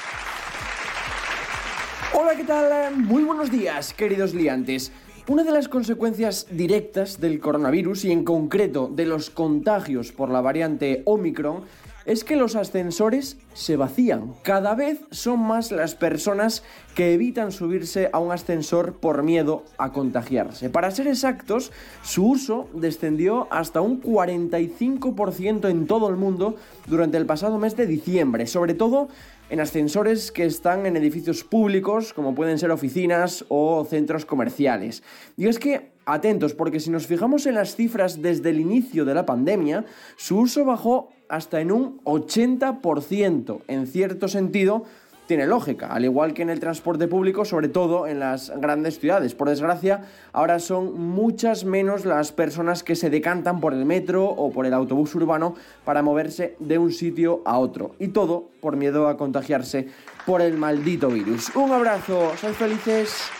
Hola, 2.11 2.35
¿qué 2.35 2.43
tal? 2.43 2.97
Muy 2.97 3.23
buenos 3.23 3.51
días, 3.51 3.93
queridos 3.93 4.33
liantes. 4.33 4.91
Una 5.27 5.43
de 5.43 5.51
las 5.51 5.67
consecuencias 5.67 6.47
directas 6.49 7.21
del 7.21 7.39
coronavirus 7.39 8.05
y 8.05 8.11
en 8.11 8.23
concreto 8.23 8.89
de 8.91 9.05
los 9.05 9.29
contagios 9.29 10.11
por 10.11 10.31
la 10.31 10.41
variante 10.41 11.03
Omicron 11.05 11.65
es 12.11 12.25
que 12.25 12.35
los 12.35 12.57
ascensores 12.57 13.37
se 13.53 13.77
vacían. 13.77 14.33
Cada 14.43 14.75
vez 14.75 14.99
son 15.11 15.39
más 15.39 15.71
las 15.71 15.95
personas 15.95 16.61
que 16.93 17.13
evitan 17.13 17.53
subirse 17.53 18.09
a 18.11 18.19
un 18.19 18.33
ascensor 18.33 18.99
por 18.99 19.23
miedo 19.23 19.63
a 19.77 19.93
contagiarse. 19.93 20.69
Para 20.69 20.91
ser 20.91 21.07
exactos, 21.07 21.71
su 22.03 22.27
uso 22.27 22.67
descendió 22.73 23.47
hasta 23.49 23.79
un 23.79 24.01
45% 24.01 25.69
en 25.69 25.87
todo 25.87 26.09
el 26.09 26.17
mundo 26.17 26.57
durante 26.85 27.15
el 27.15 27.25
pasado 27.25 27.57
mes 27.57 27.77
de 27.77 27.87
diciembre, 27.87 28.45
sobre 28.45 28.73
todo 28.73 29.07
en 29.49 29.61
ascensores 29.61 30.33
que 30.33 30.45
están 30.45 30.85
en 30.85 30.97
edificios 30.97 31.45
públicos, 31.45 32.11
como 32.11 32.35
pueden 32.35 32.59
ser 32.59 32.71
oficinas 32.71 33.45
o 33.47 33.85
centros 33.89 34.25
comerciales. 34.25 35.01
Y 35.37 35.47
es 35.47 35.59
que, 35.59 35.91
atentos, 36.13 36.53
porque 36.53 36.79
si 36.79 36.89
nos 36.89 37.07
fijamos 37.07 37.45
en 37.45 37.55
las 37.55 37.75
cifras 37.75 38.21
desde 38.21 38.49
el 38.49 38.59
inicio 38.59 39.05
de 39.05 39.13
la 39.13 39.25
pandemia, 39.25 39.85
su 40.17 40.39
uso 40.39 40.65
bajó 40.65 41.09
hasta 41.29 41.61
en 41.61 41.71
un 41.71 41.99
80%. 42.03 43.61
En 43.67 43.87
cierto 43.87 44.27
sentido, 44.27 44.83
tiene 45.31 45.47
lógica, 45.47 45.87
al 45.87 46.03
igual 46.03 46.33
que 46.33 46.41
en 46.41 46.49
el 46.49 46.59
transporte 46.59 47.07
público, 47.07 47.45
sobre 47.45 47.69
todo 47.69 48.05
en 48.05 48.19
las 48.19 48.51
grandes 48.59 48.99
ciudades. 48.99 49.33
Por 49.33 49.47
desgracia, 49.47 50.01
ahora 50.33 50.59
son 50.59 50.99
muchas 50.99 51.63
menos 51.63 52.03
las 52.03 52.33
personas 52.33 52.83
que 52.83 52.97
se 52.97 53.09
decantan 53.09 53.61
por 53.61 53.73
el 53.73 53.85
metro 53.85 54.25
o 54.25 54.51
por 54.51 54.65
el 54.65 54.73
autobús 54.73 55.15
urbano 55.15 55.55
para 55.85 56.01
moverse 56.01 56.57
de 56.59 56.77
un 56.77 56.91
sitio 56.91 57.41
a 57.45 57.59
otro. 57.59 57.95
Y 57.97 58.09
todo 58.09 58.49
por 58.59 58.75
miedo 58.75 59.07
a 59.07 59.15
contagiarse 59.15 59.87
por 60.25 60.41
el 60.41 60.57
maldito 60.57 61.07
virus. 61.07 61.55
Un 61.55 61.71
abrazo, 61.71 62.33
sois 62.35 62.57
felices. 62.57 63.31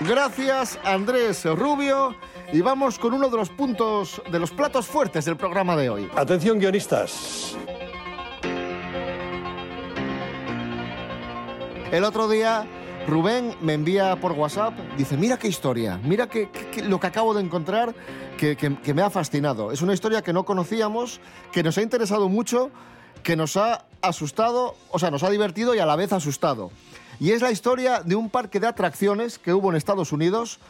Gracias, 0.00 0.78
Andrés 0.84 1.44
Rubio. 1.44 2.14
Y 2.52 2.60
vamos 2.60 2.98
con 2.98 3.12
uno 3.12 3.28
de 3.28 3.36
los 3.36 3.50
puntos, 3.50 4.22
de 4.30 4.38
los 4.38 4.50
platos 4.50 4.86
fuertes 4.86 5.24
del 5.24 5.36
programa 5.36 5.76
de 5.76 5.90
hoy. 5.90 6.10
Atención, 6.16 6.58
guionistas. 6.58 7.56
El 11.92 12.04
otro 12.04 12.28
día, 12.28 12.66
Rubén 13.06 13.54
me 13.60 13.74
envía 13.74 14.16
por 14.16 14.32
WhatsApp, 14.32 14.74
dice, 14.96 15.16
mira 15.16 15.38
qué 15.38 15.48
historia, 15.48 15.98
mira 16.04 16.26
qué- 16.28 16.48
qué- 16.50 16.66
qué- 16.70 16.82
lo 16.82 17.00
que 17.00 17.06
acabo 17.06 17.32
de 17.34 17.40
encontrar 17.42 17.94
que, 18.36 18.56
que- 18.56 18.76
que 18.76 18.94
me 18.94 19.02
ha 19.02 19.10
fascinado. 19.10 19.72
Es 19.72 19.80
una 19.82 19.94
historia 19.94 20.22
que 20.22 20.32
no 20.34 20.44
conocíamos, 20.44 21.20
que 21.50 21.62
nos 21.62 21.76
ha 21.78 21.82
interesado 21.82 22.28
mucho, 22.28 22.70
que 23.22 23.36
nos 23.36 23.56
ha 23.56 23.84
asustado, 24.02 24.76
o 24.90 24.98
sea, 24.98 25.10
nos 25.10 25.22
ha 25.22 25.30
divertido 25.30 25.74
y 25.74 25.78
a 25.80 25.86
la 25.86 25.96
vez 25.96 26.12
asustado. 26.12 26.70
Y 27.20 27.32
es 27.32 27.42
la 27.42 27.50
historia 27.50 28.02
de 28.04 28.14
un 28.14 28.30
parque 28.30 28.60
de 28.60 28.68
atracciones 28.68 29.38
que 29.38 29.52
hubo 29.52 29.70
en 29.70 29.76
Estados 29.76 30.12
Unidos 30.12 30.60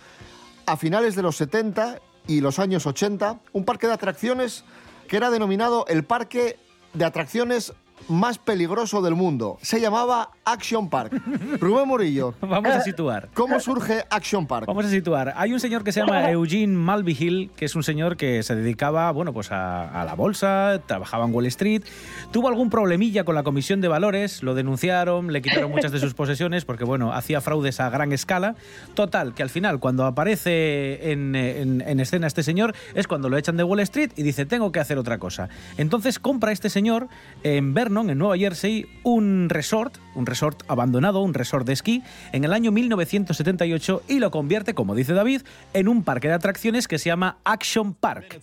a 0.67 0.76
finales 0.76 1.14
de 1.14 1.23
los 1.23 1.37
70 1.37 2.00
y 2.26 2.40
los 2.40 2.59
años 2.59 2.87
80, 2.87 3.38
un 3.52 3.64
parque 3.64 3.87
de 3.87 3.93
atracciones 3.93 4.64
que 5.09 5.17
era 5.17 5.31
denominado 5.31 5.87
el 5.88 6.05
parque 6.05 6.59
de 6.95 7.05
atracciones 7.05 7.73
más 8.09 8.38
peligroso 8.38 9.03
del 9.03 9.15
mundo. 9.15 9.59
Se 9.62 9.81
llamaba 9.81 10.31
Action 10.45 10.88
Park. 10.88 11.12
Rubén 11.61 11.88
Morillo. 11.88 12.35
Vamos 12.41 12.73
a 12.73 12.81
situar. 12.81 13.29
¿Cómo 13.35 13.61
surge 13.61 14.05
Action 14.11 14.47
Park? 14.47 14.67
Vamos 14.67 14.87
a 14.87 14.91
situar. 14.91 15.35
Hay 15.37 15.53
un 15.53 15.61
señor 15.61 15.85
que 15.85 15.93
se 15.93 16.00
llama 16.00 16.31
Eugene 16.31 16.75
Malvihill, 16.75 17.50
que 17.57 17.65
es 17.65 17.75
un 17.75 17.83
señor 17.83 18.17
que 18.17 18.43
se 18.43 18.55
dedicaba, 18.55 19.11
bueno, 19.12 19.33
pues 19.33 19.53
a, 19.53 20.00
a, 20.00 20.05
la 20.05 20.15
bolsa, 20.15 20.81
trabajaba 20.87 21.25
en 21.25 21.35
Wall 21.35 21.47
Street, 21.47 21.83
tuvo 22.31 22.49
algún 22.49 22.71
problemilla 22.71 23.25
con 23.25 23.35
la 23.35 23.43
comisión 23.43 23.81
de 23.81 23.88
valores, 23.88 24.43
lo 24.43 24.55
denunciaron, 24.55 25.33
le 25.33 25.43
quitaron 25.43 25.71
muchas 25.71 25.93
de 25.93 25.99
sus 25.99 26.15
posesiones 26.15 26.65
porque, 26.65 26.85
bueno, 26.85 27.12
hacía 27.12 27.41
fraudes 27.41 27.81
a 27.81 27.91
gran 27.91 28.12
escala. 28.12 28.55
Total, 28.95 29.35
que 29.35 29.43
al 29.43 29.50
final, 29.50 29.81
cuando 29.81 30.07
aparece 30.07 31.12
en, 31.12 31.35
en, 31.35 31.81
en 31.81 32.00
escena 32.00 32.27
este 32.27 32.43
señor, 32.43 32.75
es 32.95 33.07
cuando 33.07 33.29
lo 33.29 33.37
echan 33.37 33.57
de 33.57 33.65
Wall 33.65 33.81
Street 33.81 34.12
y 34.17 34.23
dice, 34.23 34.47
tengo 34.47 34.73
que 34.73 34.81
hacer 34.81 34.99
otra 34.99 35.19
cosa. 35.19 35.49
Entonces 35.77 36.19
compra 36.19 36.53
este 36.53 36.71
señor 36.71 37.09
en 37.43 37.75
Vernon, 37.75 37.98
en 38.07 38.19
Nueva 38.19 38.37
Jersey, 38.37 38.87
un 39.02 39.49
resort, 39.49 39.97
un 40.14 40.26
resort 40.26 40.62
abandonado, 40.69 41.21
un 41.21 41.35
resort 41.35 41.67
de 41.67 41.73
esquí, 41.73 42.02
en 42.33 42.45
el 42.45 42.52
año 42.52 42.71
1978 42.71 44.02
y 44.09 44.21
lo 44.21 44.31
convierte, 44.31 44.75
como 44.75 44.95
dice 44.95 45.12
David, 45.14 45.43
en 45.75 45.88
un 45.88 46.05
parque 46.05 46.28
de 46.28 46.35
atracciones 46.35 46.87
que 46.87 46.99
se 46.99 47.11
llama 47.11 47.38
Action 47.45 47.95
Park. 47.95 48.40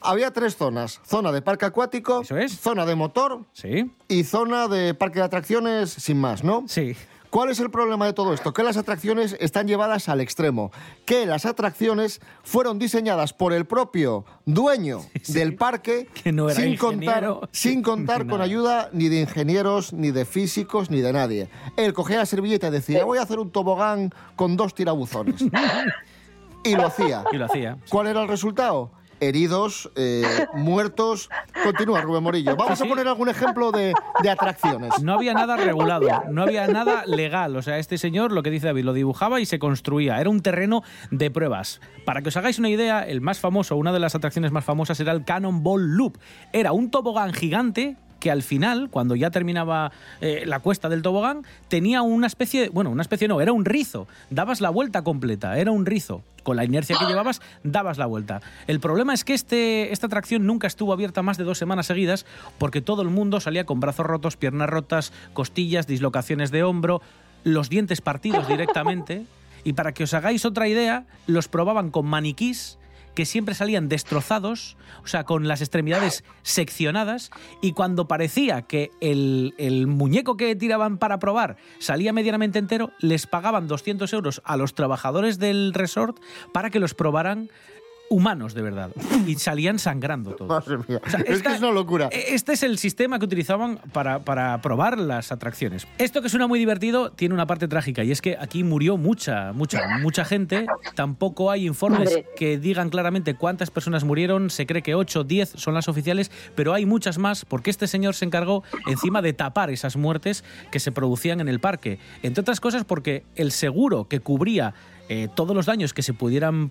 Había 0.00 0.30
tres 0.30 0.56
zonas. 0.56 1.00
Zona 1.04 1.32
de 1.32 1.42
parque 1.42 1.66
acuático, 1.66 2.22
zona 2.48 2.86
de 2.86 2.94
motor 2.94 3.44
sí. 3.52 3.90
y 4.08 4.24
zona 4.24 4.68
de 4.68 4.94
parque 4.94 5.18
de 5.18 5.26
atracciones 5.26 5.90
sin 5.90 6.18
más, 6.18 6.44
¿no? 6.44 6.64
Sí. 6.68 6.96
¿Cuál 7.30 7.50
es 7.50 7.60
el 7.60 7.70
problema 7.70 8.06
de 8.06 8.12
todo 8.12 8.32
esto? 8.32 8.52
Que 8.52 8.62
las 8.62 8.76
atracciones 8.76 9.36
están 9.40 9.66
llevadas 9.66 10.08
al 10.08 10.20
extremo, 10.20 10.72
que 11.04 11.26
las 11.26 11.44
atracciones 11.44 12.20
fueron 12.42 12.78
diseñadas 12.78 13.32
por 13.32 13.52
el 13.52 13.66
propio 13.66 14.24
dueño 14.46 15.00
Sí, 15.14 15.20
sí. 15.24 15.32
del 15.34 15.56
parque 15.56 16.08
Que 16.22 16.32
no 16.32 16.48
era 16.48 16.60
sin 16.60 16.76
contar, 16.76 17.48
sin 17.52 17.82
contar 17.82 18.26
con 18.26 18.40
ayuda 18.40 18.88
ni 18.92 19.08
de 19.08 19.20
ingenieros, 19.20 19.92
ni 19.92 20.10
de 20.10 20.24
físicos, 20.24 20.90
ni 20.90 21.00
de 21.00 21.12
nadie. 21.12 21.48
Él 21.76 21.92
cogía 21.92 22.18
la 22.18 22.26
servilleta 22.26 22.68
y 22.68 22.70
decía, 22.70 23.04
voy 23.04 23.18
a 23.18 23.22
hacer 23.22 23.38
un 23.38 23.50
tobogán 23.50 24.12
con 24.36 24.56
dos 24.56 24.74
tirabuzones. 24.74 25.42
y 26.64 26.74
lo 26.74 26.86
hacía. 26.86 27.24
Y 27.32 27.36
lo 27.36 27.46
hacía. 27.46 27.78
¿Cuál 27.90 28.06
era 28.06 28.22
el 28.22 28.28
resultado? 28.28 28.90
Heridos, 29.20 29.90
eh, 29.96 30.46
muertos. 30.54 31.28
Continúa, 31.64 32.00
Rubén 32.00 32.22
Morillo. 32.22 32.56
Vamos 32.56 32.78
Sí, 32.78 32.84
a 32.84 32.88
poner 32.88 33.08
algún 33.08 33.28
ejemplo 33.28 33.72
de, 33.72 33.92
de 34.22 34.30
atracciones. 34.30 35.02
No 35.02 35.14
había 35.14 35.34
nada 35.34 35.56
regulado, 35.56 36.08
no 36.30 36.42
había 36.42 36.66
nada 36.66 37.04
legal. 37.06 37.56
O 37.56 37.62
sea, 37.62 37.78
este 37.78 37.98
señor, 37.98 38.32
lo 38.32 38.42
que 38.42 38.50
dice 38.50 38.66
David, 38.66 38.84
lo 38.84 38.92
dibujaba 38.92 39.40
y 39.40 39.46
se 39.46 39.58
construía. 39.58 40.20
Era 40.20 40.30
un 40.30 40.40
terreno 40.40 40.82
de 41.10 41.30
pruebas. 41.30 41.80
Para 42.04 42.22
que 42.22 42.28
os 42.28 42.36
hagáis 42.36 42.58
una 42.58 42.68
idea, 42.68 43.06
el 43.06 43.20
más 43.20 43.40
famoso, 43.40 43.76
una 43.76 43.92
de 43.92 44.00
las 44.00 44.14
atracciones 44.14 44.52
más 44.52 44.64
famosas 44.64 44.98
era 45.00 45.12
el 45.12 45.24
Cannonball 45.24 45.96
Loop. 45.96 46.18
Era 46.52 46.72
un 46.72 46.90
tobogán 46.90 47.32
gigante 47.32 47.96
que 48.18 48.30
al 48.30 48.42
final, 48.42 48.88
cuando 48.90 49.16
ya 49.16 49.30
terminaba 49.30 49.92
eh, 50.20 50.44
la 50.46 50.60
cuesta 50.60 50.88
del 50.88 51.02
tobogán, 51.02 51.44
tenía 51.68 52.02
una 52.02 52.26
especie, 52.26 52.68
bueno, 52.68 52.90
una 52.90 53.02
especie 53.02 53.28
no, 53.28 53.40
era 53.40 53.52
un 53.52 53.64
rizo. 53.64 54.06
Dabas 54.30 54.60
la 54.60 54.70
vuelta 54.70 55.02
completa, 55.02 55.58
era 55.58 55.70
un 55.70 55.86
rizo. 55.86 56.22
Con 56.42 56.56
la 56.56 56.64
inercia 56.64 56.96
que 56.98 57.04
llevabas, 57.04 57.42
dabas 57.62 57.98
la 57.98 58.06
vuelta. 58.06 58.40
El 58.66 58.80
problema 58.80 59.12
es 59.12 59.24
que 59.24 59.34
este, 59.34 59.92
esta 59.92 60.06
atracción 60.06 60.46
nunca 60.46 60.66
estuvo 60.66 60.94
abierta 60.94 61.22
más 61.22 61.36
de 61.36 61.44
dos 61.44 61.58
semanas 61.58 61.86
seguidas 61.86 62.24
porque 62.56 62.80
todo 62.80 63.02
el 63.02 63.08
mundo 63.08 63.40
salía 63.40 63.66
con 63.66 63.80
brazos 63.80 64.06
rotos, 64.06 64.36
piernas 64.36 64.70
rotas, 64.70 65.12
costillas, 65.34 65.86
dislocaciones 65.86 66.50
de 66.50 66.62
hombro, 66.62 67.02
los 67.44 67.68
dientes 67.68 68.00
partidos 68.00 68.48
directamente. 68.48 69.24
Y 69.62 69.74
para 69.74 69.92
que 69.92 70.04
os 70.04 70.14
hagáis 70.14 70.46
otra 70.46 70.68
idea, 70.68 71.04
los 71.26 71.48
probaban 71.48 71.90
con 71.90 72.06
maniquís 72.06 72.78
que 73.18 73.26
siempre 73.26 73.56
salían 73.56 73.88
destrozados, 73.88 74.76
o 75.02 75.08
sea, 75.08 75.24
con 75.24 75.48
las 75.48 75.60
extremidades 75.60 76.22
seccionadas, 76.42 77.32
y 77.60 77.72
cuando 77.72 78.06
parecía 78.06 78.62
que 78.62 78.92
el, 79.00 79.56
el 79.58 79.88
muñeco 79.88 80.36
que 80.36 80.54
tiraban 80.54 80.98
para 80.98 81.18
probar 81.18 81.56
salía 81.80 82.12
medianamente 82.12 82.60
entero, 82.60 82.92
les 83.00 83.26
pagaban 83.26 83.66
200 83.66 84.12
euros 84.12 84.40
a 84.44 84.56
los 84.56 84.74
trabajadores 84.74 85.40
del 85.40 85.74
resort 85.74 86.20
para 86.52 86.70
que 86.70 86.78
los 86.78 86.94
probaran 86.94 87.50
humanos 88.10 88.54
de 88.54 88.62
verdad. 88.62 88.90
Y 89.26 89.34
salían 89.36 89.78
sangrando 89.78 90.32
todos. 90.32 90.48
Madre 90.48 90.78
mía. 90.88 91.00
O 91.04 91.10
sea, 91.10 91.20
es 91.20 91.26
que 91.26 91.32
esta- 91.34 91.54
es 91.54 91.60
una 91.60 91.72
locura. 91.72 92.08
Este 92.12 92.52
es 92.52 92.62
el 92.62 92.78
sistema 92.78 93.18
que 93.18 93.24
utilizaban 93.26 93.78
para, 93.92 94.20
para 94.20 94.60
probar 94.62 94.98
las 94.98 95.32
atracciones. 95.32 95.86
Esto 95.98 96.22
que 96.22 96.28
suena 96.28 96.46
muy 96.46 96.58
divertido 96.58 97.10
tiene 97.10 97.34
una 97.34 97.46
parte 97.46 97.68
trágica 97.68 98.04
y 98.04 98.10
es 98.10 98.22
que 98.22 98.36
aquí 98.40 98.64
murió 98.64 98.96
mucha, 98.96 99.52
mucha, 99.52 99.98
mucha 100.00 100.24
gente. 100.24 100.66
Tampoco 100.94 101.50
hay 101.50 101.66
informes 101.66 102.08
Madre. 102.10 102.26
que 102.36 102.58
digan 102.58 102.88
claramente 102.90 103.34
cuántas 103.34 103.70
personas 103.70 104.04
murieron. 104.04 104.50
Se 104.50 104.66
cree 104.66 104.82
que 104.82 104.94
8 104.94 105.20
o 105.20 105.24
10 105.24 105.50
son 105.56 105.74
las 105.74 105.88
oficiales, 105.88 106.30
pero 106.54 106.74
hay 106.74 106.86
muchas 106.86 107.18
más 107.18 107.44
porque 107.44 107.70
este 107.70 107.86
señor 107.86 108.14
se 108.14 108.24
encargó 108.24 108.62
encima 108.86 109.22
de 109.22 109.32
tapar 109.32 109.70
esas 109.70 109.96
muertes 109.96 110.44
que 110.70 110.80
se 110.80 110.92
producían 110.92 111.40
en 111.40 111.48
el 111.48 111.60
parque. 111.60 111.98
Entre 112.22 112.40
otras 112.40 112.60
cosas 112.60 112.84
porque 112.84 113.24
el 113.36 113.52
seguro 113.52 114.08
que 114.08 114.20
cubría 114.20 114.74
eh, 115.10 115.28
todos 115.34 115.54
los 115.56 115.66
daños 115.66 115.94
que 115.94 116.02
se 116.02 116.12
pudieran 116.14 116.70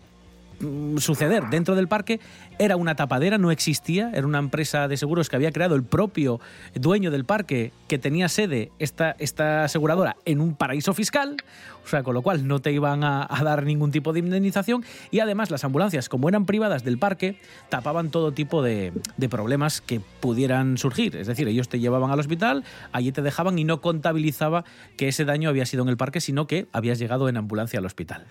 suceder. 0.98 1.44
Dentro 1.50 1.76
del 1.76 1.88
parque 1.88 2.20
era 2.60 2.76
una 2.76 2.96
tapadera, 2.96 3.38
no 3.38 3.52
existía, 3.52 4.12
era 4.14 4.26
una 4.26 4.40
empresa 4.40 4.88
de 4.88 4.98
seguros 4.98 5.30
que 5.30 5.36
había 5.36 5.52
creado 5.52 5.76
el 5.76 5.84
propio 5.84 6.40
dueño 6.74 7.12
del 7.12 7.26
parque 7.26 7.72
que 7.88 7.98
tenía 7.98 8.30
sede 8.30 8.72
esta, 8.80 9.16
esta 9.20 9.64
aseguradora 9.64 10.18
en 10.26 10.42
un 10.42 10.56
paraíso 10.56 10.94
fiscal, 10.94 11.38
o 11.86 11.88
sea, 11.88 12.04
con 12.04 12.14
lo 12.14 12.22
cual 12.22 12.48
no 12.48 12.60
te 12.60 12.72
iban 12.72 13.04
a, 13.04 13.26
a 13.30 13.44
dar 13.44 13.64
ningún 13.64 13.92
tipo 13.92 14.12
de 14.14 14.20
indemnización. 14.20 14.84
Y 15.12 15.20
además 15.20 15.52
las 15.52 15.64
ambulancias, 15.64 16.10
como 16.10 16.28
eran 16.28 16.46
privadas 16.46 16.84
del 16.84 16.98
parque, 16.98 17.40
tapaban 17.70 18.10
todo 18.10 18.32
tipo 18.32 18.62
de, 18.62 18.92
de 19.18 19.30
problemas 19.30 19.82
que 19.82 20.02
pudieran 20.20 20.78
surgir, 20.78 21.16
es 21.16 21.28
decir, 21.28 21.48
ellos 21.48 21.70
te 21.70 21.80
llevaban 21.80 22.12
al 22.12 22.20
hospital, 22.20 22.64
allí 22.92 23.12
te 23.12 23.22
dejaban 23.22 23.58
y 23.60 23.64
no 23.64 23.82
contabilizaba 23.82 24.66
que 24.98 25.08
ese 25.08 25.26
daño 25.26 25.50
había 25.50 25.66
sido 25.66 25.84
en 25.84 25.90
el 25.90 25.98
parque, 25.98 26.22
sino 26.22 26.48
que 26.48 26.68
habías 26.74 27.00
llegado 27.00 27.30
en 27.30 27.38
ambulancia 27.38 27.80
al 27.80 27.86
hospital. 27.86 28.26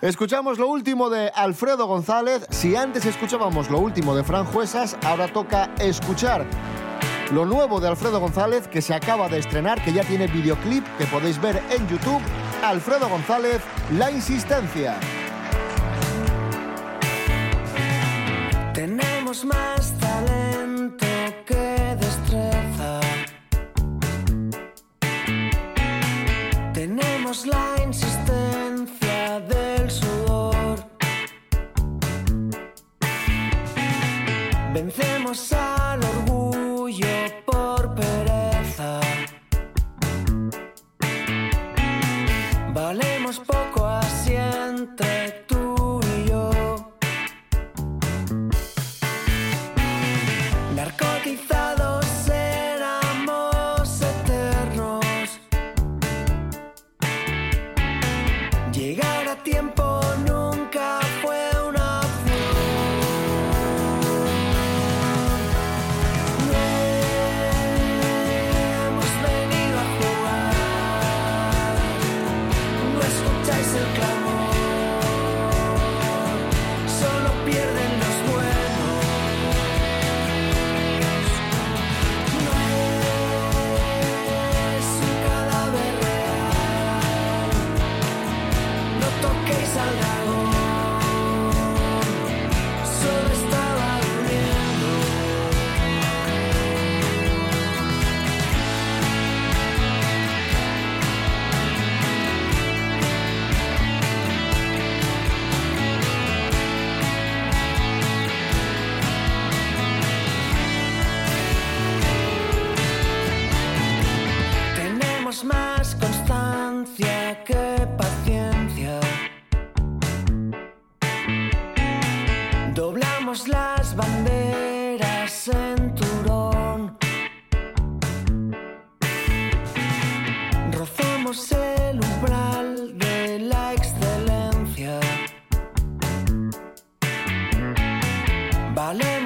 Escuchamos 0.00 0.58
lo 0.58 0.68
último 0.68 1.08
de 1.10 1.30
Alfredo 1.34 1.86
González. 1.86 2.46
Si 2.50 2.76
antes 2.76 3.06
escuchábamos 3.06 3.70
lo 3.70 3.78
último 3.78 4.14
de 4.14 4.24
Fran 4.24 4.44
Juesas, 4.44 4.96
ahora 5.04 5.32
toca 5.32 5.70
escuchar 5.78 6.46
lo 7.32 7.44
nuevo 7.44 7.80
de 7.80 7.88
Alfredo 7.88 8.20
González 8.20 8.68
que 8.68 8.82
se 8.82 8.94
acaba 8.94 9.28
de 9.28 9.38
estrenar, 9.38 9.82
que 9.82 9.92
ya 9.92 10.04
tiene 10.04 10.26
videoclip 10.26 10.84
que 10.98 11.06
podéis 11.06 11.40
ver 11.40 11.62
en 11.70 11.88
YouTube. 11.88 12.20
Alfredo 12.62 13.08
González, 13.08 13.60
La 13.98 14.10
Insistencia. 14.10 14.98
Tenemos 18.72 19.44
más 19.44 19.92
talento 19.98 21.06
que 21.46 21.96
destreza. 21.98 23.00
Tenemos 26.72 27.46
la 27.46 27.65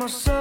my 0.01 0.07
son. 0.07 0.40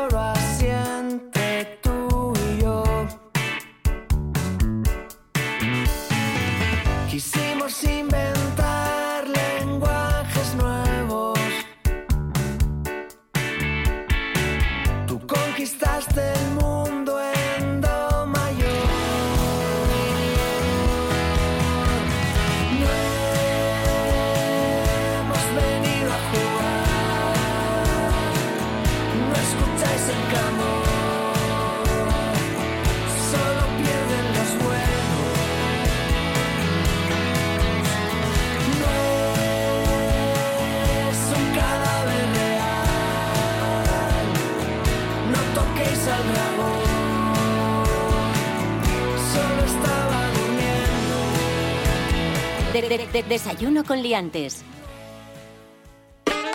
De- 53.00 53.06
de- 53.06 53.24
de- 53.24 53.30
desayuno 53.30 53.86
con 53.86 54.02
liantes. 54.04 54.62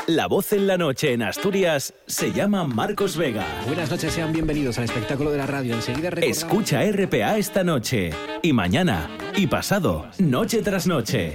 La 0.06 0.26
voz 0.26 0.52
en 0.52 0.66
la 0.66 0.76
noche 0.76 1.14
en 1.14 1.22
Asturias 1.22 1.94
se 2.06 2.32
llama 2.32 2.64
Marcos 2.64 3.16
Vega. 3.16 3.46
Buenas 3.66 3.90
noches, 3.90 4.12
sean 4.12 4.30
bienvenidos 4.34 4.76
al 4.76 4.84
espectáculo 4.84 5.30
de 5.30 5.38
la 5.38 5.46
radio. 5.46 5.74
Enseguida 5.74 6.10
recordamos... 6.10 6.36
Escucha 6.36 6.82
RPA 6.82 7.38
esta 7.38 7.64
noche, 7.64 8.10
y 8.42 8.52
mañana, 8.52 9.08
y 9.34 9.46
pasado, 9.46 10.06
noche 10.18 10.60
tras 10.60 10.86
noche. 10.86 11.34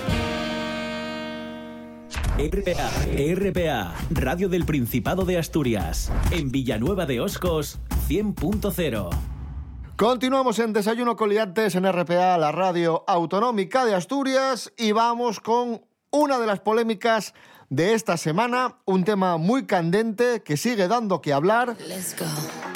RPA, 2.41 2.89
RPA, 3.35 3.93
Radio 4.09 4.49
del 4.49 4.65
Principado 4.65 5.25
de 5.25 5.37
Asturias, 5.37 6.11
en 6.31 6.51
Villanueva 6.51 7.05
de 7.05 7.21
Oscos, 7.21 7.77
100.0. 8.09 9.09
Continuamos 9.95 10.57
en 10.57 10.73
Desayuno 10.73 11.15
con 11.15 11.29
Liantes 11.29 11.75
en 11.75 11.85
RPA, 11.85 12.39
la 12.39 12.51
radio 12.51 13.03
autonómica 13.05 13.85
de 13.85 13.93
Asturias, 13.93 14.73
y 14.75 14.91
vamos 14.91 15.39
con 15.39 15.81
una 16.09 16.39
de 16.39 16.47
las 16.47 16.61
polémicas 16.61 17.35
de 17.69 17.93
esta 17.93 18.17
semana, 18.17 18.77
un 18.85 19.03
tema 19.03 19.37
muy 19.37 19.67
candente 19.67 20.41
que 20.41 20.57
sigue 20.57 20.87
dando 20.87 21.21
que 21.21 21.33
hablar. 21.33 21.77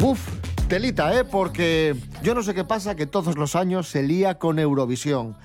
Uf, 0.03 0.19
telita, 0.69 1.11
¿eh? 1.17 1.23
Porque 1.23 1.95
yo 2.21 2.35
no 2.35 2.43
sé 2.43 2.53
qué 2.53 2.65
pasa, 2.65 2.95
que 2.95 3.07
todos 3.07 3.35
los 3.35 3.55
años 3.55 3.87
se 3.87 4.03
lía 4.03 4.37
con 4.37 4.59
Eurovisión. 4.59 5.35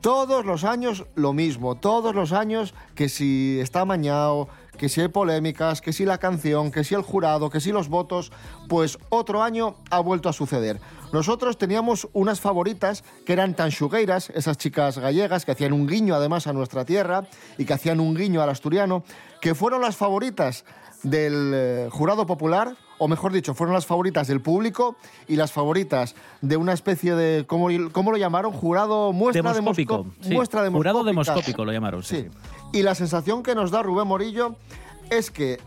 Todos 0.00 0.46
los 0.46 0.64
años 0.64 1.04
lo 1.14 1.34
mismo, 1.34 1.74
todos 1.74 2.14
los 2.14 2.32
años 2.32 2.74
que 2.94 3.10
si 3.10 3.60
está 3.60 3.82
amañado, 3.82 4.48
que 4.78 4.88
si 4.88 5.02
hay 5.02 5.08
polémicas, 5.08 5.82
que 5.82 5.92
si 5.92 6.06
la 6.06 6.16
canción, 6.16 6.70
que 6.70 6.84
si 6.84 6.94
el 6.94 7.02
jurado, 7.02 7.50
que 7.50 7.60
si 7.60 7.70
los 7.70 7.90
votos, 7.90 8.32
pues 8.66 8.96
otro 9.10 9.42
año 9.42 9.74
ha 9.90 10.00
vuelto 10.00 10.30
a 10.30 10.32
suceder. 10.32 10.80
Nosotros 11.12 11.58
teníamos 11.58 12.08
unas 12.14 12.40
favoritas 12.40 13.04
que 13.26 13.34
eran 13.34 13.54
tan 13.54 13.70
chugueiras, 13.70 14.30
esas 14.30 14.56
chicas 14.56 14.96
gallegas 14.96 15.44
que 15.44 15.52
hacían 15.52 15.74
un 15.74 15.86
guiño 15.86 16.14
además 16.14 16.46
a 16.46 16.54
nuestra 16.54 16.86
tierra 16.86 17.26
y 17.58 17.66
que 17.66 17.74
hacían 17.74 18.00
un 18.00 18.14
guiño 18.14 18.40
al 18.40 18.48
asturiano, 18.48 19.04
que 19.42 19.54
fueron 19.54 19.82
las 19.82 19.98
favoritas 19.98 20.64
del 21.02 21.52
eh, 21.54 21.88
jurado 21.90 22.24
popular, 22.24 22.74
o 23.00 23.08
mejor 23.08 23.32
dicho, 23.32 23.54
fueron 23.54 23.74
las 23.74 23.86
favoritas 23.86 24.28
del 24.28 24.40
público 24.40 24.94
y 25.26 25.34
las 25.36 25.50
favoritas 25.50 26.14
de 26.42 26.56
una 26.56 26.72
especie 26.74 27.14
de, 27.16 27.46
¿cómo, 27.46 27.66
cómo 27.90 28.12
lo 28.12 28.16
llamaron? 28.18 28.52
Jurado 28.52 29.12
muestra 29.12 29.52
Demoscópico. 29.52 30.04
demoscó- 30.04 30.14
sí. 30.28 30.34
muestra 30.34 30.70
Jurado 30.70 31.02
demoscópico 31.02 31.64
lo 31.64 31.72
llamaron. 31.72 32.02
Sí. 32.04 32.26
Sí. 32.30 32.78
Y 32.78 32.82
la 32.82 32.94
sensación 32.94 33.42
que 33.42 33.54
nos 33.56 33.70
da 33.72 33.82
Rubén 33.82 34.06
Morillo 34.06 34.54
es 35.10 35.30
que 35.32 35.58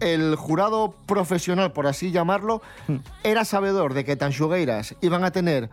el 0.00 0.36
jurado 0.36 0.94
profesional, 1.06 1.72
por 1.72 1.86
así 1.86 2.10
llamarlo, 2.12 2.60
Hmm. 2.86 2.96
era 3.24 3.44
sabedor 3.46 3.94
de 3.94 4.04
que 4.04 4.14
Tanxugueiras 4.14 4.94
iban 5.00 5.24
a 5.24 5.30
tener 5.30 5.70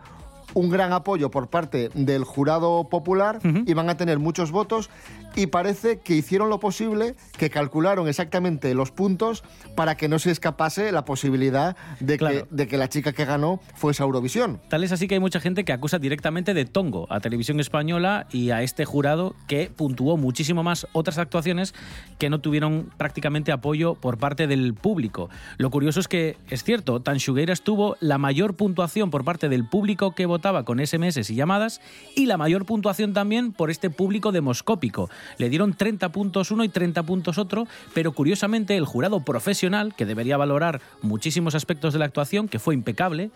un 0.54 0.70
gran 0.70 0.92
apoyo 0.92 1.30
por 1.30 1.48
parte 1.48 1.90
del 1.94 2.24
jurado 2.24 2.88
popular, 2.88 3.40
iban 3.66 3.90
a 3.90 3.96
tener 3.96 4.18
muchos 4.18 4.50
votos 4.50 4.90
y 5.36 5.46
parece 5.48 5.98
que 5.98 6.14
hicieron 6.14 6.48
lo 6.48 6.60
posible, 6.60 7.16
que 7.36 7.50
calcularon 7.50 8.08
exactamente 8.08 8.72
los 8.74 8.90
puntos 8.90 9.42
para 9.74 9.96
que 9.96 10.08
no 10.08 10.18
se 10.18 10.30
escapase 10.30 10.92
la 10.92 11.04
posibilidad 11.04 11.76
de, 12.00 12.18
que, 12.18 12.46
de 12.50 12.68
que 12.68 12.78
la 12.78 12.88
chica 12.88 13.12
que 13.12 13.24
ganó 13.24 13.60
fuese 13.74 14.02
a 14.02 14.06
Eurovisión. 14.06 14.60
Tal 14.68 14.84
es 14.84 14.92
así 14.92 15.08
que 15.08 15.14
hay 15.14 15.20
mucha 15.20 15.40
gente 15.40 15.64
que 15.64 15.72
acusa 15.72 15.98
directamente 15.98 16.54
de 16.54 16.64
tongo 16.64 17.06
a 17.10 17.20
Televisión 17.20 17.60
Española 17.60 18.26
y 18.30 18.50
a 18.50 18.62
este 18.62 18.84
jurado 18.84 19.34
que 19.48 19.70
puntuó 19.74 20.16
muchísimo 20.16 20.62
más 20.62 20.86
otras 20.92 21.18
actuaciones 21.18 21.74
que 22.18 22.30
no 22.30 22.40
tuvieron 22.40 22.90
prácticamente 22.96 23.52
apoyo 23.52 23.94
por 23.94 24.18
parte 24.18 24.46
del 24.46 24.74
público. 24.74 25.30
Lo 25.58 25.70
curioso 25.70 26.00
es 26.00 26.08
que, 26.08 26.36
es 26.48 26.62
cierto, 26.62 27.00
Tanxugueiras 27.00 27.62
tuvo 27.62 27.96
la 28.00 28.18
mayor 28.18 28.54
puntuación 28.54 29.10
por 29.10 29.24
parte 29.24 29.48
del 29.48 29.68
público 29.68 30.14
que 30.14 30.26
con 30.44 30.84
SMS 30.84 31.30
y 31.30 31.34
llamadas 31.34 31.80
y 32.14 32.26
la 32.26 32.36
mayor 32.36 32.66
puntuación 32.66 33.14
también 33.14 33.52
por 33.52 33.70
este 33.70 33.88
público 33.88 34.30
demoscópico. 34.30 35.08
Le 35.38 35.48
dieron 35.48 35.72
30 35.72 36.10
puntos 36.10 36.50
uno 36.50 36.64
y 36.64 36.68
30 36.68 37.02
puntos 37.04 37.38
otro, 37.38 37.66
pero 37.94 38.12
curiosamente 38.12 38.76
el 38.76 38.84
jurado 38.84 39.20
profesional, 39.20 39.94
que 39.94 40.04
debería 40.04 40.36
valorar 40.36 40.82
muchísimos 41.00 41.54
aspectos 41.54 41.94
de 41.94 41.98
la 41.98 42.04
actuación, 42.04 42.48
que 42.48 42.58
fue 42.58 42.74
impecable, 42.74 43.30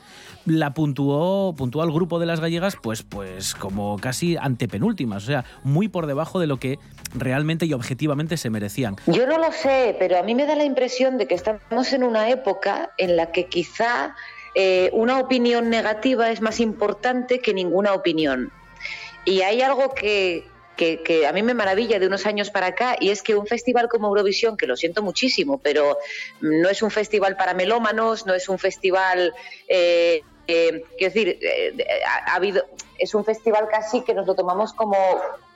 la 0.45 0.75
puntuó, 0.75 1.55
puntuó 1.57 1.83
al 1.83 1.93
grupo 1.93 2.19
de 2.19 2.27
las 2.27 2.41
gallegas 2.41 2.77
pues, 2.77 3.03
pues 3.03 3.55
como 3.55 3.97
casi 3.99 4.37
antepenúltimas, 4.37 5.25
o 5.25 5.27
sea, 5.27 5.45
muy 5.65 5.89
por 5.89 6.07
debajo 6.07 6.41
de 6.41 6.47
lo 6.47 6.59
que 6.59 6.79
realmente 7.15 7.65
y 7.65 7.73
objetivamente 7.73 8.37
se 8.37 8.51
merecían. 8.51 8.97
Yo 9.07 9.27
no 9.27 9.39
lo 9.39 9.51
sé, 9.53 9.97
pero 9.99 10.19
a 10.19 10.23
mí 10.23 10.35
me 10.35 10.45
da 10.45 10.57
la 10.57 10.65
impresión 10.65 11.17
de 11.17 11.27
que 11.27 11.35
estamos 11.35 11.93
en 11.95 12.05
una 12.05 12.29
época 12.29 12.91
en 12.99 13.17
la 13.17 13.33
que 13.33 13.47
quizá 13.47 14.15
eh, 14.55 14.91
una 14.93 15.19
opinión 15.19 15.71
negativa 15.71 16.31
es 16.31 16.41
más 16.41 16.61
importante 16.61 17.41
que 17.41 17.55
ninguna 17.55 17.95
opinión. 17.95 18.53
Y 19.25 19.43
hay 19.43 19.63
algo 19.63 19.95
que, 19.95 20.47
que, 20.77 21.27
a 21.27 21.33
mí 21.33 21.43
me 21.43 21.55
maravilla 21.55 21.99
de 21.99 22.07
unos 22.07 22.25
años 22.25 22.51
para 22.51 22.69
acá 22.69 22.97
y 23.01 23.11
es 23.11 23.23
que 23.23 23.35
un 23.35 23.47
festival 23.47 23.89
como 23.89 24.09
Eurovisión, 24.09 24.57
que 24.57 24.67
lo 24.67 24.77
siento 24.77 25.03
muchísimo, 25.03 25.59
pero 25.59 25.99
no 26.41 26.69
es 26.69 26.83
un 26.83 26.91
festival 26.91 27.37
para 27.37 27.55
melómanos, 27.55 28.27
no 28.27 28.35
es 28.35 28.49
un 28.49 28.59
festival... 28.59 29.35
Eh, 29.69 30.23
eh, 30.49 30.83
quiero 30.97 31.15
decir, 31.15 31.39
eh, 31.43 31.77
ha, 32.07 32.33
ha 32.33 32.35
habido, 32.37 32.65
es 32.99 33.15
un 33.15 33.25
festival 33.25 33.69
casi 33.71 34.03
que 34.03 34.15
nos 34.15 34.27
lo 34.27 34.35
tomamos 34.35 34.73
como, 34.73 34.97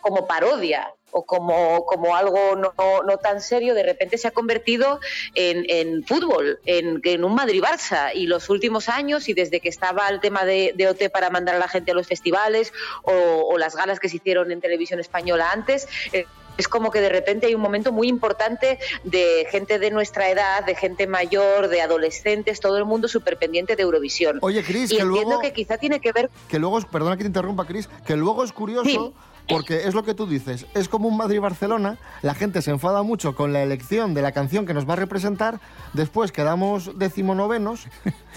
como 0.01 0.27
parodia 0.27 0.93
o 1.13 1.25
como, 1.25 1.85
como 1.87 2.17
algo 2.17 2.57
no, 2.57 2.73
no 3.03 3.17
tan 3.19 3.41
serio, 3.41 3.75
de 3.75 3.83
repente 3.83 4.19
se 4.19 4.29
ha 4.29 4.31
convertido 4.31 4.99
en, 5.35 5.65
en 5.69 6.05
fútbol, 6.05 6.59
en, 6.65 7.01
en 7.05 7.25
un 7.25 7.35
Madrid-Barça. 7.35 8.13
Y 8.15 8.27
los 8.27 8.49
últimos 8.49 8.89
años, 8.89 9.29
y 9.29 9.35
desde 9.35 9.61
que 9.61 9.69
estaba 9.69 10.09
el 10.09 10.21
tema 10.21 10.45
de, 10.45 10.73
de 10.75 10.89
OT 10.89 11.11
para 11.11 11.31
mandar 11.31 11.55
a 11.57 11.59
la 11.59 11.69
gente 11.69 11.93
a 11.93 11.95
los 11.95 12.07
festivales 12.07 12.73
o, 13.03 13.13
o 13.13 13.59
las 13.59 13.77
galas 13.77 14.01
que 14.01 14.09
se 14.09 14.17
hicieron 14.17 14.51
en 14.51 14.61
televisión 14.61 15.01
española 15.01 15.51
antes, 15.53 15.87
eh, 16.13 16.27
es 16.57 16.69
como 16.69 16.91
que 16.91 17.01
de 17.01 17.09
repente 17.09 17.47
hay 17.47 17.55
un 17.55 17.61
momento 17.61 17.93
muy 17.93 18.09
importante 18.09 18.79
de 19.05 19.47
gente 19.51 19.79
de 19.79 19.91
nuestra 19.91 20.31
edad, 20.31 20.65
de 20.65 20.75
gente 20.75 21.07
mayor, 21.07 21.69
de 21.69 21.81
adolescentes, 21.81 22.61
todo 22.61 22.77
el 22.79 22.85
mundo 22.85 23.09
súper 23.09 23.39
pendiente 23.39 23.77
de 23.77 23.83
Eurovisión. 23.83 24.39
Oye, 24.43 24.63
Cris, 24.63 24.91
que 24.91 24.97
entiendo 24.97 25.23
luego- 25.25 25.41
que 25.41 25.53
quizá 25.53 25.79
tiene 25.79 26.01
que 26.01 26.13
ver 26.13 26.31
Que 26.49 26.59
luego, 26.59 26.81
perdona 26.83 27.17
que 27.17 27.23
te 27.25 27.29
interrumpa, 27.29 27.65
Cris, 27.67 27.89
que 28.07 28.17
luego 28.17 28.45
es 28.45 28.53
curioso 28.53 29.13
porque 29.49 29.87
es 29.87 29.95
lo 29.95 30.05
que 30.05 30.15
tú 30.15 30.27
dices, 30.27 30.67
es 30.75 30.89
como 30.89 31.09
un 31.09 31.17
Madrid-Barcelona, 31.17 31.99
la 32.23 32.35
gente 32.35 32.63
se 32.63 32.71
enfada 32.71 33.03
mucho 33.03 33.35
con 33.35 33.53
la 33.53 33.63
elección 33.63 34.15
de 34.15 34.23
la 34.23 34.33
canción 34.33 34.67
que 34.67 34.75
nos 34.75 34.89
va 34.89 34.95
a 34.95 34.97
representar, 34.97 35.61
después 35.93 36.33
quedamos 36.33 36.99
decimonovenos 36.99 37.87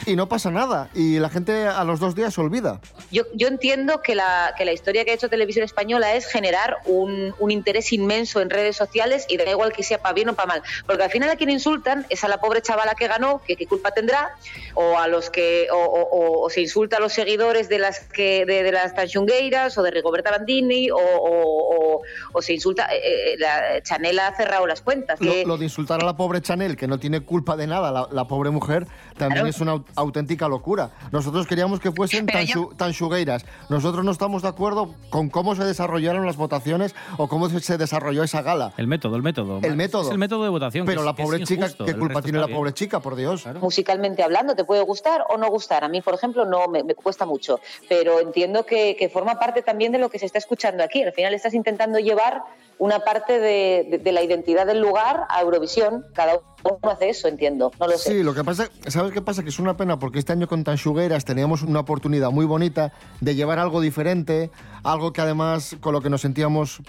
y 0.05 0.15
no 0.15 0.27
pasa 0.27 0.51
nada, 0.51 0.89
y 0.93 1.19
la 1.19 1.29
gente 1.29 1.67
a 1.67 1.83
los 1.83 1.99
dos 1.99 2.15
días 2.15 2.33
se 2.33 2.41
olvida. 2.41 2.81
Yo, 3.11 3.23
yo 3.33 3.47
entiendo 3.47 4.01
que 4.01 4.15
la, 4.15 4.53
que 4.57 4.65
la 4.65 4.73
historia 4.73 5.05
que 5.05 5.11
ha 5.11 5.13
hecho 5.13 5.29
Televisión 5.29 5.63
Española 5.63 6.15
es 6.15 6.25
generar 6.25 6.77
un, 6.85 7.33
interés 7.49 7.93
inmenso 7.93 8.41
en 8.41 8.49
redes 8.49 8.75
sociales 8.75 9.25
y 9.29 9.37
da 9.37 9.49
igual 9.49 9.71
que 9.71 9.83
sea 9.83 10.01
para 10.01 10.13
bien 10.13 10.29
o 10.29 10.35
para 10.35 10.47
mal, 10.47 10.63
porque 10.85 11.03
al 11.03 11.11
final 11.11 11.29
a 11.29 11.35
quien 11.35 11.49
insultan 11.49 12.05
es 12.09 12.23
a 12.23 12.27
la 12.27 12.39
pobre 12.39 12.61
chavala 12.61 12.95
que 12.95 13.07
ganó, 13.07 13.41
que 13.45 13.55
qué 13.55 13.67
culpa 13.67 13.91
tendrá, 13.91 14.35
o 14.73 14.97
a 14.97 15.07
los 15.07 15.29
que 15.29 15.67
o, 15.71 16.47
se 16.49 16.61
insulta 16.61 16.97
a 16.97 16.99
los 16.99 17.13
seguidores 17.13 17.69
de 17.69 17.79
las 17.79 17.99
que 17.99 18.45
de, 18.45 18.63
de 18.63 18.71
las 18.71 18.95
Tanchungueiras 18.95 19.77
o 19.77 19.83
de 19.83 19.91
Rigoberta 19.91 20.31
Bandini 20.31 20.89
o, 20.95 20.99
o- 20.99 21.95
o- 21.95 22.01
o 22.34 22.41
se 22.41 22.53
insulta 22.53 22.88
eh, 22.93 22.99
eh, 23.34 23.36
la 23.38 23.81
Chanel 23.81 24.19
ha 24.19 24.34
cerrado 24.36 24.65
las 24.67 24.81
cuentas. 24.81 25.19
Lo, 25.21 25.31
que- 25.31 25.45
lo 25.45 25.58
de 25.58 25.65
insultar 25.65 26.01
a 26.01 26.05
la 26.05 26.15
pobre 26.17 26.41
Chanel, 26.41 26.75
que 26.77 26.88
no 26.88 26.99
tiene 26.99 27.21
culpa 27.21 27.55
de 27.55 27.67
nada, 27.67 27.91
la, 27.91 28.08
la 28.12 28.25
pobre 28.27 28.49
mujer, 28.49 28.88
también 29.17 29.43
Claro. 29.43 29.47
es 29.47 29.60
una 29.62 29.75
au- 29.75 29.86
auténtica 29.95 30.47
locura. 30.47 30.91
Nosotros 31.12 31.47
queríamos 31.47 31.79
que 31.79 31.91
fuesen 31.91 32.25
tan, 32.25 32.45
yo- 32.45 32.53
chu- 32.69 32.75
tan 32.75 32.91
chugueiras. 32.93 33.45
Nosotros 33.69 34.03
no 34.05 34.12
estamos 34.12 34.41
de 34.41 34.47
acuerdo 34.49 34.93
con 35.10 35.29
cómo 35.29 35.55
se 35.55 35.63
desarrollaron 35.63 36.25
las 36.25 36.38
votaciones 36.38 36.95
o 37.17 37.27
cómo 37.27 37.49
se- 37.49 37.77
desarrolló 37.77 38.23
esa 38.23 38.41
gala. 38.41 38.73
El 38.77 38.88
método, 38.88 39.15
el 39.15 39.23
método. 39.23 39.60
El 39.63 39.75
método. 39.75 40.03
Es 40.03 40.10
el 40.12 40.17
método 40.17 40.43
de 40.43 40.49
votación. 40.49 40.86
Pero 40.86 41.01
que 41.01 41.05
la 41.05 41.12
es- 41.12 41.15
que 41.15 41.21
es 41.23 41.27
pobre 41.27 41.43
chica, 41.43 41.65
injusto, 41.65 41.86
¿qué 41.86 41.95
culpa 41.95 42.21
tiene 42.21 42.39
la 42.39 42.47
pobre 42.47 42.73
chica, 42.73 42.99
por 42.99 43.15
Dios? 43.15 43.45
musicalmente 43.62 44.23
hablando, 44.23 44.55
te 44.55 44.63
puede 44.63 44.81
gustar 44.81 45.25
o 45.29 45.38
no 45.38 45.49
gustar. 45.49 45.84
A 45.84 45.88
mí, 45.89 46.01
por 46.01 46.13
ejemplo, 46.13 46.45
no 46.45 46.67
me, 46.67 46.84
me 46.84 46.95
cuesta 46.95 47.25
mucho, 47.25 47.60
pero 47.89 48.19
entiendo 48.19 48.65
que, 48.65 48.95
que 48.97 49.10
forma 49.10 49.38
parte 49.39 49.62
también 49.62 49.91
de 49.91 49.97
lo 49.99 50.10
que 50.10 50.19
se 50.19 50.25
está 50.25 50.38
escuchando 50.38 50.84
aquí. 50.86 51.04
Al 51.04 51.13
final 51.13 51.34
estás 51.34 51.54
intentando 51.54 52.00
llevar 52.00 52.43
una 52.78 53.00
parte 53.00 53.39
de, 53.39 54.12
la 54.12 54.21
identidad 54.21 54.65
del 54.65 54.82
lugar 54.82 55.26
a 55.30 55.41
Eurovisión. 55.41 56.06
Cada 56.13 56.39
uno 56.63 56.91
hace 56.91 57.10
eso, 57.10 57.28
entiendo. 57.28 57.71
No 57.80 57.89
sé. 57.91 58.12
Sí, 58.12 58.24
lo 58.24 58.34
que 58.34 58.43
pasa, 58.43 58.69
¿sabes 58.88 59.12
qué 59.13 59.21
pasa? 59.21 59.43
Que 59.43 59.50
es 59.50 59.60
una 59.60 59.78
pena 59.78 59.98
porque 60.00 60.19
este 60.19 60.34
año 60.34 60.48
con 60.48 60.63
Tanchugueras 60.63 61.26
teníamos 61.26 61.62
una 61.62 61.82
oportunidad 61.82 62.32
muy 62.32 62.45
bonita 62.45 62.91
de 63.21 63.36
llevar 63.36 63.60
algo 63.60 63.82
diferente, 63.82 64.52
algo 64.84 65.13
que 65.13 65.21
además 65.21 65.78
con 65.80 65.93
lo 65.93 66.02
que 66.02 66.10
nos 66.10 66.21
sentíamos 66.21 66.82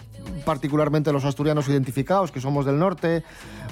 particularmente 0.45 1.13
los 1.13 1.25
asturianos 1.25 1.69
identificados, 1.69 2.33
que 2.33 2.41
somos 2.41 2.67
del 2.67 2.79
norte, 2.79 3.23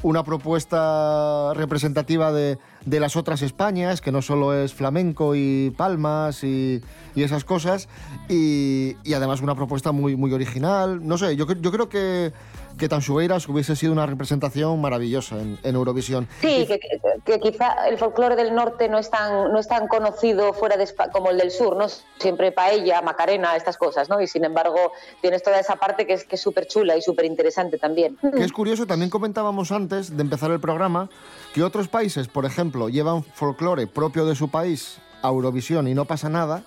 una 0.03 0.23
propuesta 0.23 1.53
representativa 1.55 2.33
de, 2.33 2.59
de 2.87 3.01
las 3.01 3.17
otras 3.17 3.43
Españas, 3.43 4.01
que 4.01 4.13
no 4.13 4.23
solo 4.23 4.55
es 4.55 4.75
flamenco 4.75 5.35
y 5.35 5.73
palmas 5.77 6.45
y, 6.45 6.83
y 7.15 7.23
esas 7.23 7.45
cosas, 7.45 7.89
y, 8.29 8.97
y 9.05 9.15
además 9.15 9.41
una 9.41 9.55
propuesta 9.55 9.93
muy, 9.93 10.17
muy 10.17 10.33
original. 10.33 11.07
No 11.07 11.19
sé, 11.19 11.37
yo, 11.37 11.47
yo 11.47 11.73
creo 11.73 11.89
que, 11.89 12.33
que 12.79 12.89
Tanchugueiras 12.89 13.49
hubiese 13.49 13.77
sido 13.77 13.93
una 13.93 14.07
representación 14.07 14.81
maravillosa 14.81 15.41
en, 15.41 15.59
en 15.63 15.75
Eurovisión. 15.75 16.29
Sí, 16.41 16.67
que, 16.67 16.79
que- 16.79 17.01
que 17.25 17.41
quizá 17.41 17.89
el 17.89 17.97
folclore 17.97 18.37
del 18.37 18.55
norte 18.55 18.89
no 18.89 18.99
es 18.99 19.11
tan, 19.11 19.51
no 19.53 19.59
es 19.59 19.67
tan 19.67 19.89
conocido 19.89 20.53
fuera 20.53 20.77
de 20.77 20.87
como 21.13 21.31
el 21.31 21.39
del 21.39 21.51
sur, 21.51 21.75
¿no? 21.77 21.87
Siempre 22.19 22.53
paella, 22.53 23.01
macarena, 23.01 23.57
estas 23.57 23.79
cosas, 23.79 24.11
¿no? 24.11 24.21
Y 24.21 24.27
sin 24.27 24.45
embargo 24.45 24.93
tienes 25.23 25.43
toda 25.43 25.59
esa 25.59 25.77
parte 25.77 26.07
que 26.07 26.13
es 26.13 26.25
que 26.25 26.37
súper 26.37 26.67
chula 26.67 26.97
y 26.97 27.03
súper 27.03 27.25
interesante 27.25 27.79
también. 27.79 28.19
Que 28.37 28.45
es 28.45 28.53
curioso, 28.53 28.87
también 28.87 29.09
comentábamos 29.11 29.73
antes 29.73 30.15
de 30.17 30.23
empezar 30.23 30.51
el 30.51 30.61
programa 30.61 31.09
que 31.55 31.63
otros 31.63 31.89
países, 31.89 32.29
por 32.29 32.45
ejemplo, 32.45 32.89
llevan 32.91 33.23
folclore 33.23 33.87
propio 33.87 34.27
de 34.27 34.35
su 34.35 34.51
país 34.51 34.99
a 35.23 35.29
Eurovisión 35.29 35.89
y 35.89 35.95
no 35.95 36.05
pasa 36.05 36.29
nada. 36.29 36.63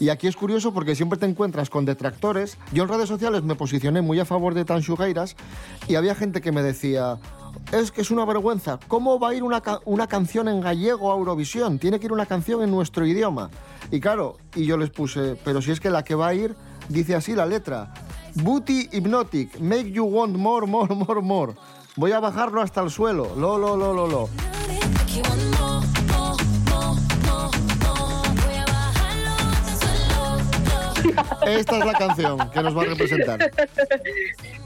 Y 0.00 0.08
aquí 0.08 0.26
es 0.26 0.36
curioso 0.36 0.72
porque 0.72 0.94
siempre 0.94 1.18
te 1.18 1.26
encuentras 1.26 1.70
con 1.70 1.84
detractores. 1.84 2.58
Yo 2.72 2.82
en 2.82 2.88
redes 2.88 3.08
sociales 3.08 3.42
me 3.42 3.54
posicioné 3.54 4.02
muy 4.02 4.18
a 4.20 4.24
favor 4.24 4.54
de 4.54 4.64
Tanchugueiras 4.64 5.36
y 5.88 5.94
había 5.94 6.14
gente 6.14 6.40
que 6.40 6.52
me 6.52 6.62
decía, 6.62 7.18
es 7.72 7.90
que 7.90 8.00
es 8.00 8.10
una 8.10 8.24
vergüenza, 8.24 8.78
¿cómo 8.88 9.18
va 9.18 9.30
a 9.30 9.34
ir 9.34 9.42
una, 9.42 9.62
una 9.84 10.06
canción 10.06 10.48
en 10.48 10.60
gallego 10.60 11.12
a 11.12 11.16
Eurovisión? 11.16 11.78
Tiene 11.78 11.98
que 11.98 12.06
ir 12.06 12.12
una 12.12 12.26
canción 12.26 12.62
en 12.62 12.70
nuestro 12.70 13.06
idioma. 13.06 13.50
Y 13.90 14.00
claro, 14.00 14.36
y 14.54 14.66
yo 14.66 14.76
les 14.76 14.90
puse, 14.90 15.36
pero 15.44 15.62
si 15.62 15.70
es 15.70 15.80
que 15.80 15.90
la 15.90 16.02
que 16.02 16.14
va 16.14 16.28
a 16.28 16.34
ir 16.34 16.54
dice 16.88 17.14
así 17.14 17.34
la 17.34 17.46
letra, 17.46 17.92
Booty 18.34 18.88
Hypnotic, 18.92 19.60
make 19.60 19.90
you 19.90 20.04
want 20.04 20.36
more, 20.36 20.66
more, 20.66 20.94
more, 20.94 21.20
more. 21.20 21.54
Voy 21.96 22.12
a 22.12 22.20
bajarlo 22.20 22.60
hasta 22.60 22.80
el 22.80 22.90
suelo, 22.90 23.34
lo, 23.36 23.58
lo, 23.58 23.76
lo, 23.76 23.94
lo, 23.94 24.06
lo. 24.08 24.53
Esta 31.46 31.78
es 31.78 31.84
la 31.84 31.92
canción 31.92 32.50
que 32.50 32.62
nos 32.62 32.76
va 32.76 32.82
a 32.82 32.84
representar. 32.86 33.50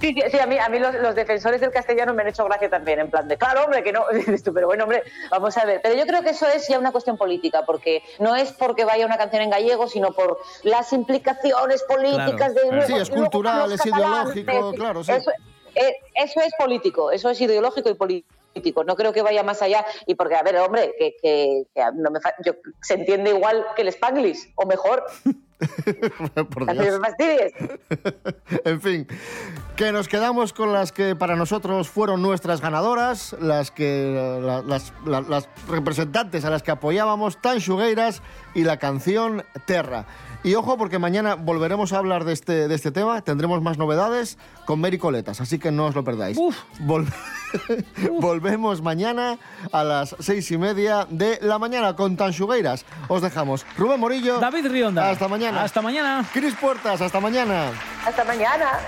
Sí, 0.01 0.15
sí, 0.15 0.23
sí, 0.31 0.39
a 0.39 0.47
mí, 0.47 0.59
a 0.59 0.69
mí 0.69 0.79
los, 0.79 0.95
los 0.95 1.15
defensores 1.15 1.61
del 1.61 1.71
castellano 1.71 2.15
me 2.15 2.23
han 2.23 2.29
hecho 2.29 2.45
gracia 2.45 2.71
también, 2.71 3.01
en 3.01 3.11
plan 3.11 3.27
de, 3.27 3.37
claro, 3.37 3.65
hombre, 3.65 3.83
que 3.83 3.93
no, 3.93 4.05
pero 4.55 4.67
bueno, 4.67 4.85
hombre, 4.85 5.03
vamos 5.31 5.57
a 5.57 5.65
ver. 5.65 5.81
Pero 5.83 5.95
yo 5.97 6.07
creo 6.07 6.23
que 6.23 6.31
eso 6.31 6.47
es 6.47 6.69
ya 6.69 6.79
una 6.79 6.93
cuestión 6.93 7.17
política, 7.17 7.63
porque 7.67 8.03
no 8.19 8.37
es 8.37 8.53
porque 8.53 8.85
vaya 8.85 9.07
una 9.07 9.19
canción 9.19 9.43
en 9.43 9.51
gallego, 9.51 9.89
sino 9.89 10.13
por 10.13 10.39
las 10.63 10.93
implicaciones 10.93 11.83
políticas 11.85 12.53
Claro, 12.53 12.55
de... 12.55 12.69
claro. 12.69 12.87
Sí, 12.87 12.95
es 12.95 13.11
cultural, 13.11 13.73
es 13.73 13.85
ideológico, 13.87 14.73
claro, 14.75 15.05
sí. 15.05 15.13
Eso, 15.13 15.31
eh, 15.75 15.97
eso 16.15 16.41
es 16.41 16.53
político, 16.59 17.11
eso 17.11 17.31
es 17.31 17.41
ideológico 17.41 17.89
y 17.91 17.95
político. 17.95 18.38
No 18.87 18.97
creo 18.97 19.13
que 19.13 19.23
vaya 19.23 19.43
más 19.43 19.63
allá. 19.63 19.85
Y 20.07 20.15
porque, 20.15 20.37
a 20.37 20.43
ver, 20.43 20.57
hombre, 20.59 20.95
que, 20.99 21.15
que- 21.23 21.65
que 21.75 21.83
no 21.95 22.11
me 22.11 22.21
fa- 22.21 22.35
yo- 22.45 22.55
se 22.83 22.95
entiende 22.95 23.31
igual 23.31 23.65
que 23.77 23.83
el 23.83 23.89
Spanglish, 23.89 24.53
o 24.57 24.67
mejor. 24.67 25.05
Por 26.51 26.73
Dios. 26.73 27.01
me 27.01 27.07
fastidies. 27.09 27.53
En 28.65 28.81
fin, 28.81 29.07
que 29.77 29.93
nos 29.93 30.09
quedamos 30.09 30.53
con 30.53 30.73
las 30.73 30.93
que 30.93 31.17
para 31.17 31.37
nosotros 31.37 31.89
fueron 31.89 32.23
nuestras 32.23 32.61
ganadoras, 32.61 33.35
las 33.41 33.71
que 33.71 34.41
la- 34.43 34.63
las, 34.63 34.93
la- 35.05 35.21
las 35.23 35.49
representantes 35.69 36.45
a 36.45 36.51
las 36.51 36.63
que 36.63 36.71
apoyábamos, 36.71 37.41
Tan 37.41 37.61
Xugueiras 37.61 38.23
y 38.55 38.65
la 38.65 38.77
canción 38.79 39.45
Terra. 39.67 40.07
Y 40.45 40.55
ojo, 40.55 40.79
porque 40.79 40.99
mañana 41.01 41.35
volveremos 41.35 41.93
a 41.93 41.99
hablar 41.99 42.25
de 42.25 42.33
este, 42.33 42.69
de 42.69 42.75
este 42.75 42.91
tema, 42.93 43.21
tendremos 43.23 43.61
más 43.61 43.77
novedades 43.77 44.39
con 44.67 44.81
Mary 44.81 44.97
Coletas, 44.97 45.41
así 45.41 45.59
que 45.59 45.73
no 45.73 45.87
os 45.87 45.95
lo 45.97 46.05
perdáis. 46.05 46.39
Vol- 46.81 47.13
Volvemos 48.21 48.81
mañana 48.81 49.39
a 49.73 49.83
las 49.85 50.15
seis 50.21 50.51
y 50.53 50.57
media 50.59 51.07
de 51.11 51.39
la 51.43 51.59
mañana 51.59 51.97
con 51.97 52.17
Tan 52.17 52.33
Xugueiras. 52.33 52.85
Os 53.09 53.21
dejamos. 53.23 53.67
Rubén 53.77 53.99
Morillo. 53.99 54.39
David 54.39 54.67
Rionda. 54.69 55.11
Hasta 55.11 55.27
mañana. 55.29 55.63
Hasta 55.65 55.83
mañana. 55.83 56.25
Cris 56.33 56.55
Puertas, 56.55 57.01
hasta 57.01 57.19
mañana. 57.21 57.71
Hasta 58.07 58.25
mañana. 58.25 58.79